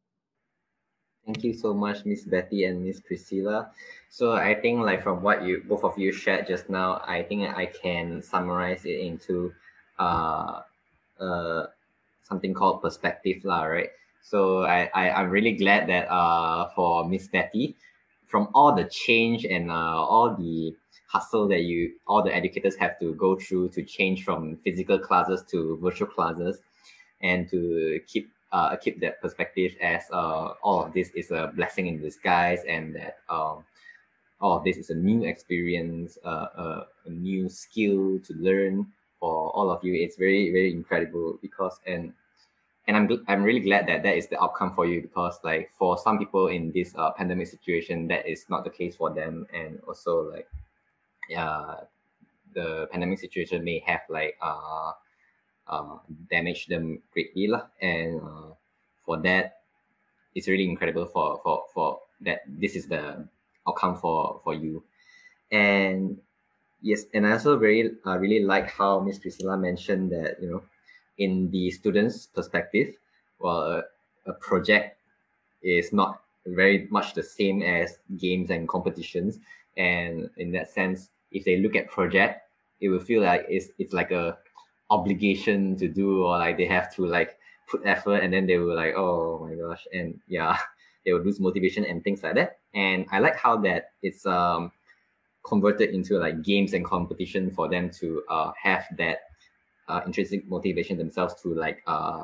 [1.27, 3.69] Thank you so much, Miss Betty and Miss Precilla.
[4.09, 7.49] So I think like from what you both of you shared just now, I think
[7.53, 9.53] I can summarize it into
[9.99, 10.61] uh,
[11.19, 11.65] uh,
[12.23, 13.89] something called perspective, lah, right?
[14.23, 17.75] So I, I I'm really glad that uh for Miss Betty,
[18.27, 20.77] from all the change and uh, all the
[21.11, 25.43] hustle that you all the educators have to go through to change from physical classes
[25.51, 26.59] to virtual classes
[27.21, 31.87] and to keep uh, keep that perspective as uh, all of this is a blessing
[31.87, 33.63] in disguise and that um,
[34.39, 38.85] all of this is a new experience uh, uh, a new skill to learn
[39.19, 39.93] for all of you.
[39.93, 42.13] It's very very incredible because and
[42.87, 45.97] and I'm I'm really glad that that is the outcome for you because like for
[45.97, 49.47] some people in this uh, pandemic situation that is not the case for them.
[49.53, 50.47] And also like
[51.29, 51.75] yeah
[52.53, 54.91] the pandemic situation may have like uh
[55.69, 55.97] uh
[56.29, 57.67] damaged them greatly lah.
[57.81, 58.51] and uh,
[59.05, 59.61] for that
[60.35, 63.27] it's really incredible for for for that this is the
[63.67, 64.83] outcome for for you
[65.51, 66.17] and
[66.81, 70.63] yes and I also very uh, really like how Miss Precilla mentioned that you know
[71.17, 72.95] in the student's perspective,
[73.39, 73.83] well,
[74.25, 74.99] a, a project
[75.63, 79.39] is not very much the same as games and competitions.
[79.75, 82.41] And in that sense, if they look at project,
[82.79, 84.37] it will feel like it's it's like a
[84.89, 87.37] obligation to do or like they have to like
[87.69, 89.85] put effort and then they will like, oh my gosh.
[89.93, 90.57] And yeah,
[91.05, 92.59] they will lose motivation and things like that.
[92.73, 94.71] And I like how that it's um
[95.45, 99.19] converted into like games and competition for them to uh have that
[99.87, 102.23] uh, intrinsic motivation themselves to like uh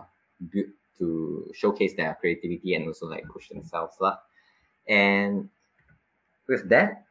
[0.52, 4.18] build to showcase their creativity and also like push themselves lah.
[4.88, 5.50] And
[6.48, 7.06] with that,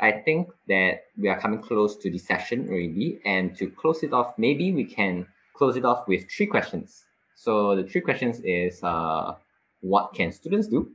[0.00, 3.20] I think that we are coming close to the session already.
[3.24, 5.26] And to close it off, maybe we can
[5.56, 7.04] close it off with three questions.
[7.36, 9.34] So the three questions is uh,
[9.80, 10.90] what can students do?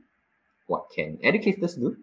[0.66, 1.96] What can educators do?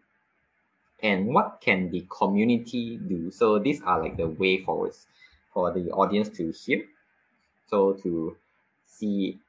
[1.01, 3.29] And what can the community do?
[3.31, 5.05] So these are like the way forwards
[5.53, 6.83] for the audience to hear
[7.69, 8.35] so to
[8.85, 9.39] see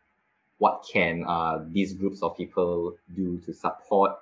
[0.58, 4.12] what can uh, these groups of people do to support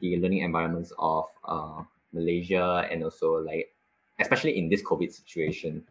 [0.00, 1.82] the learning environments of uh,
[2.12, 3.74] Malaysia and also like
[4.18, 5.84] especially in this COVID situation.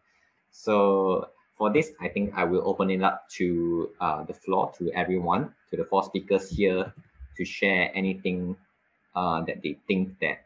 [0.51, 4.91] So for this, I think I will open it up to uh, the floor to
[4.91, 6.93] everyone, to the four speakers here
[7.38, 8.57] to share anything
[9.15, 10.45] uh, that they think that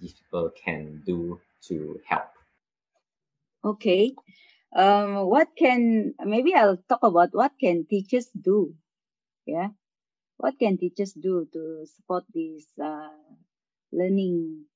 [0.00, 2.30] these people can do to help.
[3.64, 4.14] Okay
[4.76, 8.76] um, what can maybe I'll talk about what can teachers do?
[9.46, 9.72] Yeah,
[10.36, 13.16] what can teachers do to support this uh,
[13.90, 14.68] learning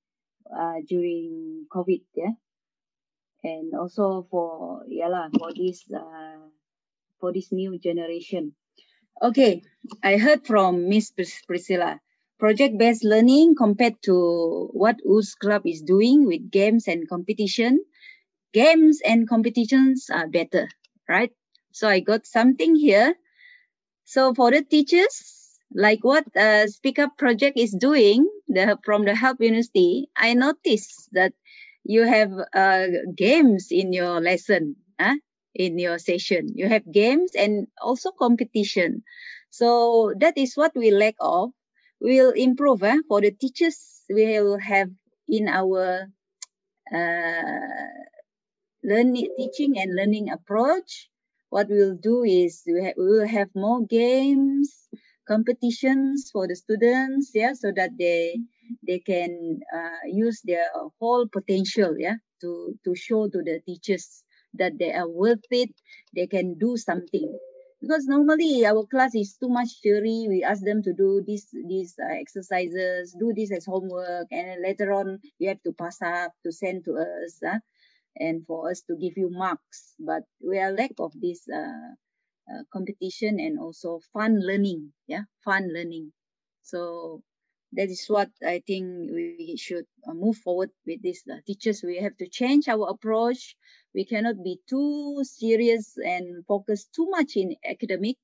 [0.47, 2.03] uh, during COVID?
[2.15, 2.35] Yeah,
[3.45, 6.49] and also for yeah lah, for this uh,
[7.21, 8.55] for this new generation.
[9.21, 9.63] Okay,
[10.03, 12.01] I heard from Miss Precilla.
[12.41, 17.85] Project-based learning compared to what Ooze Club is doing with games and competition
[18.53, 20.69] games and competitions are better,
[21.09, 21.31] right?
[21.73, 23.15] So I got something here.
[24.05, 29.15] So for the teachers, like what uh, Speak Up project is doing the, from the
[29.15, 31.33] Help University, I noticed that
[31.85, 32.87] you have uh,
[33.17, 34.77] games in your lesson.
[35.01, 35.17] Huh?
[35.55, 36.49] in your session.
[36.55, 39.03] You have games and also competition.
[39.51, 41.51] So that is what we lack of.
[42.01, 42.99] We'll improve eh?
[43.09, 44.03] for the teachers.
[44.09, 44.91] We'll have
[45.29, 46.09] in our
[46.93, 48.01] uh,
[48.83, 51.09] learning, teaching and learning approach.
[51.51, 54.87] What we'll do is we, ha- we will have more games,
[55.31, 58.37] competitions for the students, yeah, so that they
[58.87, 60.67] they can uh, use their
[60.99, 64.25] whole potential, yeah, to to show to the teachers
[64.55, 65.71] that they are worth it.
[66.15, 67.31] They can do something
[67.81, 70.27] because normally our class is too much theory.
[70.29, 74.93] We ask them to do this these uh, exercises, do this as homework, and later
[74.93, 77.59] on you have to pass up to send to us, uh,
[78.17, 79.95] and for us to give you marks.
[79.99, 81.95] But we are lack of this uh,
[82.51, 84.93] uh, competition and also fun learning.
[85.07, 86.13] Yeah, fun learning.
[86.63, 87.23] So
[87.73, 91.23] that is what I think we should uh, move forward with this.
[91.31, 93.57] Uh, teachers, we have to change our approach.
[93.95, 98.17] We cannot be too serious and focus too much in academic,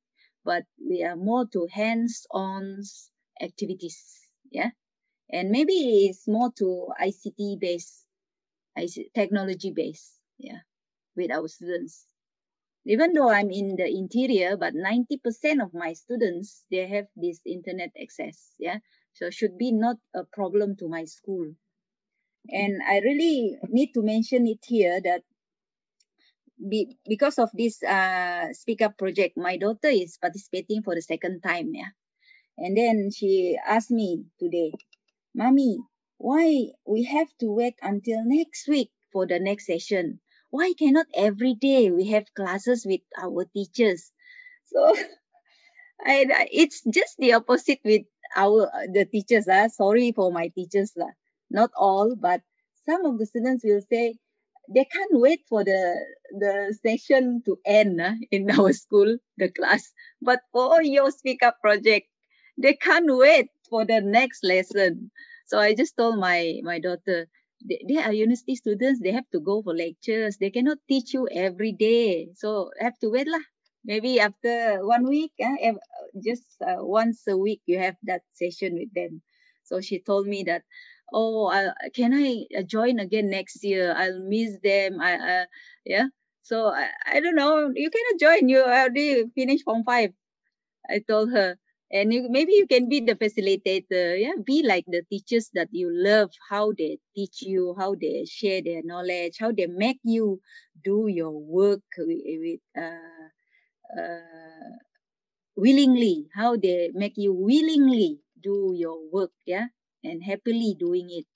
[0.44, 2.82] but we are more to hands-on
[3.40, 3.98] activities.
[4.50, 4.70] Yeah,
[5.30, 8.04] and maybe it's more to ICT based,
[9.14, 10.18] technology based.
[10.38, 10.60] Yeah,
[11.16, 12.06] with our students.
[12.86, 17.90] Even though I'm in the interior, but 90% of my students they have this internet
[18.00, 18.52] access.
[18.58, 18.78] Yeah,
[19.14, 21.50] so should be not a problem to my school.
[22.48, 25.22] And I really need to mention it here that
[26.56, 31.42] be, because of this uh, Speak Up project, my daughter is participating for the second
[31.42, 31.74] time.
[31.74, 31.90] Yeah.
[32.56, 34.72] And then she asked me today,
[35.34, 35.78] Mommy,
[36.18, 40.20] why we have to wait until next week for the next session?
[40.56, 44.10] Why cannot every day we have classes with our teachers?
[44.72, 44.96] So
[46.00, 49.68] I, it's just the opposite with our uh, the teachers ah.
[49.68, 51.12] Sorry for my teachers lah.
[51.50, 52.40] Not all but
[52.88, 54.16] some of the students will say
[54.72, 55.82] they can't wait for the
[56.32, 59.92] the session to end uh, in our school the class.
[60.22, 62.08] But for your speak up project
[62.56, 65.10] they can't wait for the next lesson.
[65.52, 67.28] So i just told my my daughter
[67.64, 71.28] they, they are university students they have to go for lectures they cannot teach you
[71.32, 73.42] every day so have to wait lah
[73.86, 75.72] maybe after one week, uh,
[76.22, 79.22] just uh, once a week, you have that session with them.
[79.64, 80.62] So she told me that,
[81.12, 83.94] oh, uh, can I uh, join again next year?
[83.96, 85.00] I'll miss them.
[85.00, 85.44] I, uh,
[85.84, 86.06] yeah.
[86.42, 87.70] So I, I don't know.
[87.74, 88.48] You cannot join.
[88.48, 90.10] You already finished form five.
[90.90, 91.56] I told her,
[91.90, 94.20] and you, maybe you can be the facilitator.
[94.20, 96.30] Yeah, be like the teachers that you love.
[96.50, 100.40] How they teach you, how they share their knowledge, how they make you
[100.84, 103.28] do your work with, with uh,
[104.00, 104.76] uh,
[105.56, 109.68] willingly, how they make you willingly do your work, yeah,
[110.04, 111.26] and happily doing it.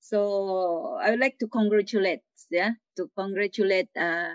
[0.00, 2.20] So I would like to congratulate,
[2.50, 4.34] yeah, to congratulate uh,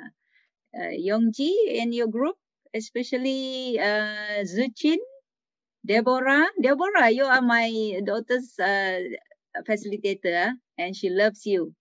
[0.78, 2.38] uh, Yong Jie and your group,
[2.74, 4.98] especially uh, Zuchin,
[5.86, 6.48] Deborah.
[6.62, 9.00] Deborah, you are my daughter's uh,
[9.68, 11.74] facilitator, and she loves you.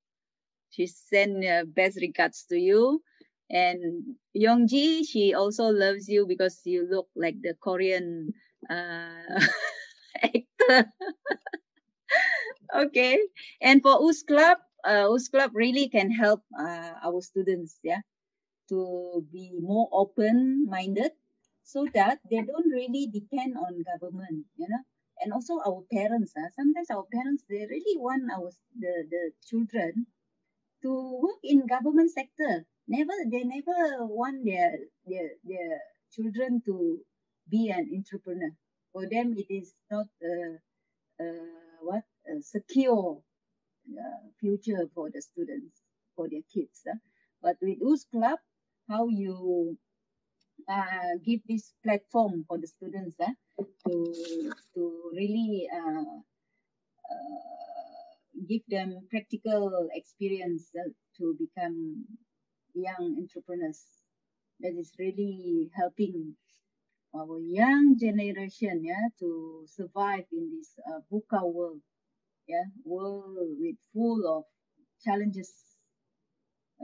[0.71, 3.03] She send uh, best regards to you.
[3.51, 8.33] And Yong Jie, she also loves you because you look like the Korean
[8.71, 9.41] uh,
[10.23, 10.93] actor.
[12.77, 13.19] okay.
[13.61, 18.01] And for Ooze Club, uh, Ooze Club really can help uh, our students, yeah,
[18.71, 21.13] to be more open-minded
[21.63, 24.83] so that they don't really depend on government, you know.
[25.23, 30.07] And also our parents, uh, sometimes our parents, they really want our the, the children
[30.83, 34.73] to work in government sector never they never want their
[35.07, 35.79] their their
[36.13, 36.99] children to
[37.49, 38.51] be an entrepreneur.
[38.93, 40.59] For them, it is not a,
[41.23, 41.27] a
[41.83, 43.23] what a secure
[43.89, 45.83] uh, future for the students
[46.17, 46.83] for their kids.
[46.91, 46.97] Uh.
[47.43, 48.39] But with Ooze Club,
[48.89, 49.79] how you
[50.71, 53.27] uh, give this platform for the students uh,
[53.87, 56.17] to to really uh,
[57.11, 57.61] uh,
[58.49, 62.05] give them practical experience uh, to become
[62.75, 63.83] young entrepreneurs.
[64.61, 66.37] That is really helping
[67.17, 71.81] our young generation yeah to survive in this uh, VUCA world
[72.47, 74.45] yeah world with full of
[75.03, 75.51] challenges.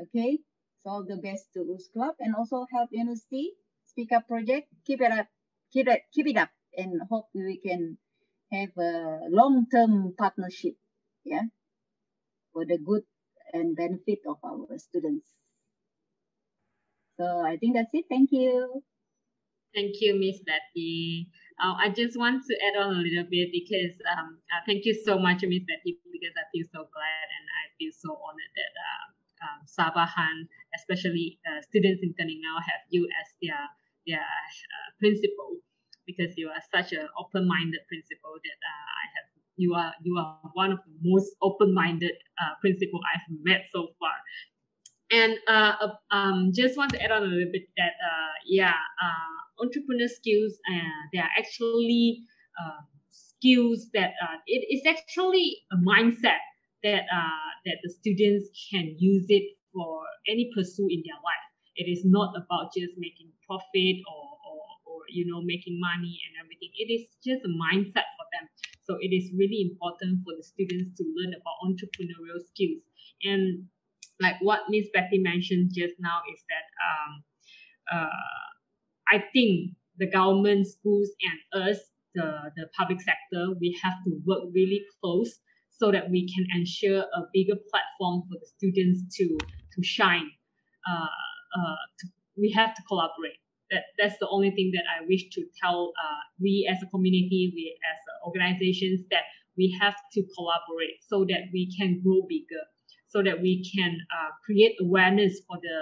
[0.03, 0.39] Okay?
[0.83, 3.53] So all the best to Ooze Club and also help university
[3.97, 5.27] speak up project keep it up
[5.73, 7.97] keep it keep it up and hope we can
[8.53, 10.77] have a long-term partnership
[11.25, 11.49] yeah
[12.53, 13.09] for the good
[13.57, 15.25] and benefit of our students
[17.17, 18.05] so I think that's it.
[18.09, 18.85] Thank you.
[19.75, 21.29] Thank you, Miss Betty.
[21.57, 24.93] Uh, I just want to add on a little bit because um, uh, thank you
[24.93, 28.73] so much, Miss Betty, because I feel so glad and I feel so honored that
[28.77, 29.05] uh,
[29.49, 33.65] um, Sabahan, especially uh, students in now, have you as their
[34.07, 35.59] their uh, principal
[36.07, 39.27] because you are such an open-minded principal that uh, I have.
[39.59, 44.17] You are you are one of the most open-minded uh, principal I've met so far.
[45.11, 49.63] And uh, um, just want to add on a little bit that uh, yeah, uh,
[49.65, 52.23] entrepreneur skills uh, they are actually
[52.61, 56.43] uh, skills that uh, it is actually a mindset
[56.83, 61.47] that uh, that the students can use it for any pursuit in their life.
[61.77, 66.33] It is not about just making profit or, or, or you know making money and
[66.43, 66.71] everything.
[66.77, 68.47] It is just a mindset for them.
[68.85, 72.87] So it is really important for the students to learn about entrepreneurial skills
[73.23, 73.67] and
[74.21, 77.25] like what Miss Betty mentioned just now is that um,
[77.93, 78.47] uh,
[79.13, 81.79] I think the government, schools, and us,
[82.15, 85.39] the, the public sector, we have to work really close
[85.71, 89.37] so that we can ensure a bigger platform for the students to
[89.75, 90.31] to shine.
[90.89, 91.07] Uh,
[91.57, 92.07] uh, to,
[92.37, 93.41] we have to collaborate.
[93.71, 97.53] That that's the only thing that I wish to tell uh, we as a community,
[97.55, 99.25] we as organizations that
[99.57, 102.63] we have to collaborate so that we can grow bigger
[103.09, 105.79] so that we can uh, create awareness for the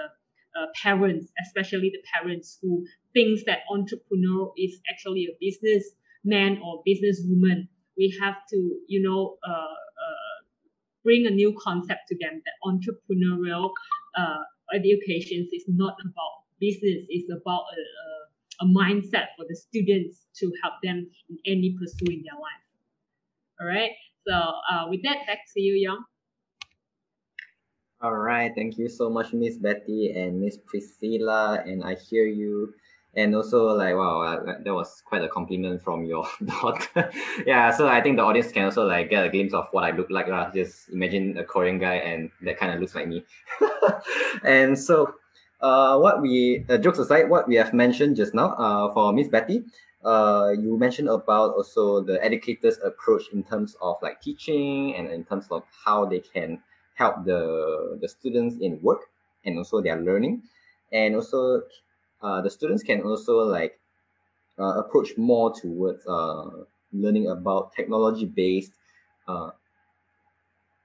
[0.57, 7.67] uh, parents, especially the parents who thinks that entrepreneur is actually a businessman or businesswoman.
[7.97, 10.37] We have to, you know, uh, uh
[11.03, 13.71] bring a new concept to them that entrepreneurial
[14.17, 14.43] uh,
[14.73, 20.51] education is not about business; is about a, a, a mindset for the students to
[20.63, 22.65] help them in any pursuit in their life.
[23.59, 23.91] All right.
[24.27, 26.03] So uh, with that, back to you, Yong.
[28.01, 31.65] All right, thank you so much, Miss Betty and Miss Precilla.
[31.65, 32.73] And I hear you.
[33.15, 37.09] And also, like, wow, uh, that was quite a compliment from your daughter.
[37.47, 39.91] yeah, so I think the audience can also like get a glimpse of what I
[39.91, 40.27] look like.
[40.27, 40.51] Uh.
[40.53, 43.23] Just imagine a Korean guy and that kind of looks like me.
[44.43, 45.15] and so,
[45.65, 49.27] uh, what we, uh, jokes aside, what we have mentioned just now uh, for Miss
[49.27, 49.63] Betty,
[50.03, 55.23] uh, you mentioned about also the educators' approach in terms of like teaching and in
[55.25, 56.61] terms of how they can
[56.93, 59.09] help the the students in work
[59.45, 60.43] and also their learning.
[60.91, 61.63] And also
[62.21, 63.79] uh, the students can also like
[64.59, 68.73] uh, approach more towards uh, learning about technology based
[69.27, 69.49] uh,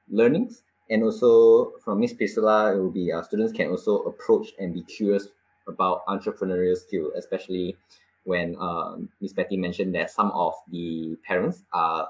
[0.09, 4.75] learnings and also from Miss Precilla, it will be uh, students can also approach and
[4.75, 5.29] be curious
[5.69, 7.77] about entrepreneurial skill, especially
[8.25, 12.09] when uh, Miss Betty mentioned that some of the parents are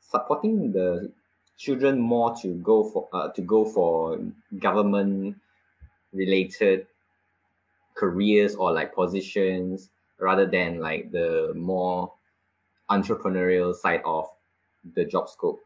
[0.00, 1.12] supporting the
[1.58, 4.18] children more to go for uh, to go for
[4.58, 5.36] government
[6.12, 6.86] related
[7.94, 12.12] careers or like positions rather than like the more
[12.90, 14.26] entrepreneurial side of
[14.94, 15.62] the job scope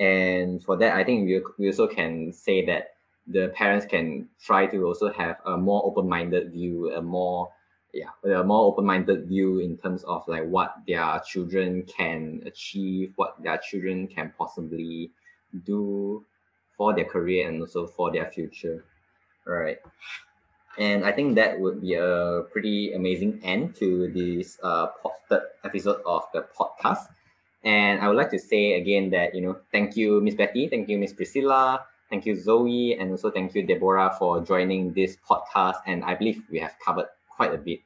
[0.00, 2.94] and for that i think we, we also can say that
[3.28, 7.48] the parents can try to also have a more open-minded view a more
[7.94, 13.36] yeah a more open-minded view in terms of like what their children can achieve what
[13.42, 15.12] their children can possibly
[15.64, 16.24] do
[16.80, 18.84] for their career and also for their future.
[19.46, 19.76] Right.
[20.78, 24.86] And I think that would be a pretty amazing end to this uh,
[25.28, 27.08] third episode of the podcast.
[27.64, 30.88] And I would like to say again that, you know, thank you, Miss Betty, thank
[30.88, 35.76] you, Miss Precilla, thank you, Zoe, and also thank you, Deborah, for joining this podcast.
[35.86, 37.80] And I believe we have covered quite a bit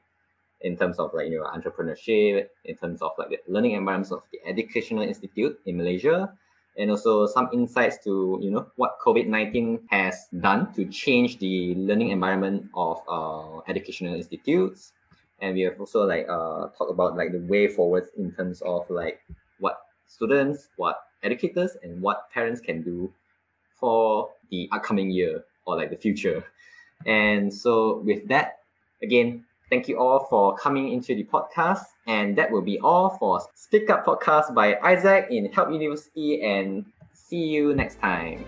[0.60, 4.22] in terms of like, you know, entrepreneurship, in terms of like the learning environments of
[4.32, 6.32] the Educational Institute in Malaysia,
[6.76, 12.10] and also some insights to you know what COVID-19 has done to change the learning
[12.10, 14.92] environment of uh, educational institutes.
[15.40, 18.88] And we have also like uh, talked about like the way forward in terms of
[18.88, 19.20] like
[19.58, 23.12] what students, what educators, and what parents can do
[23.78, 26.44] for the upcoming year or like the future.
[27.06, 28.60] And so with that,
[29.02, 31.84] again, Thank you all for coming into the podcast.
[32.06, 36.42] And that will be all for Speak Up Podcast by AIESEC in Help University.
[36.42, 38.44] And see you next time.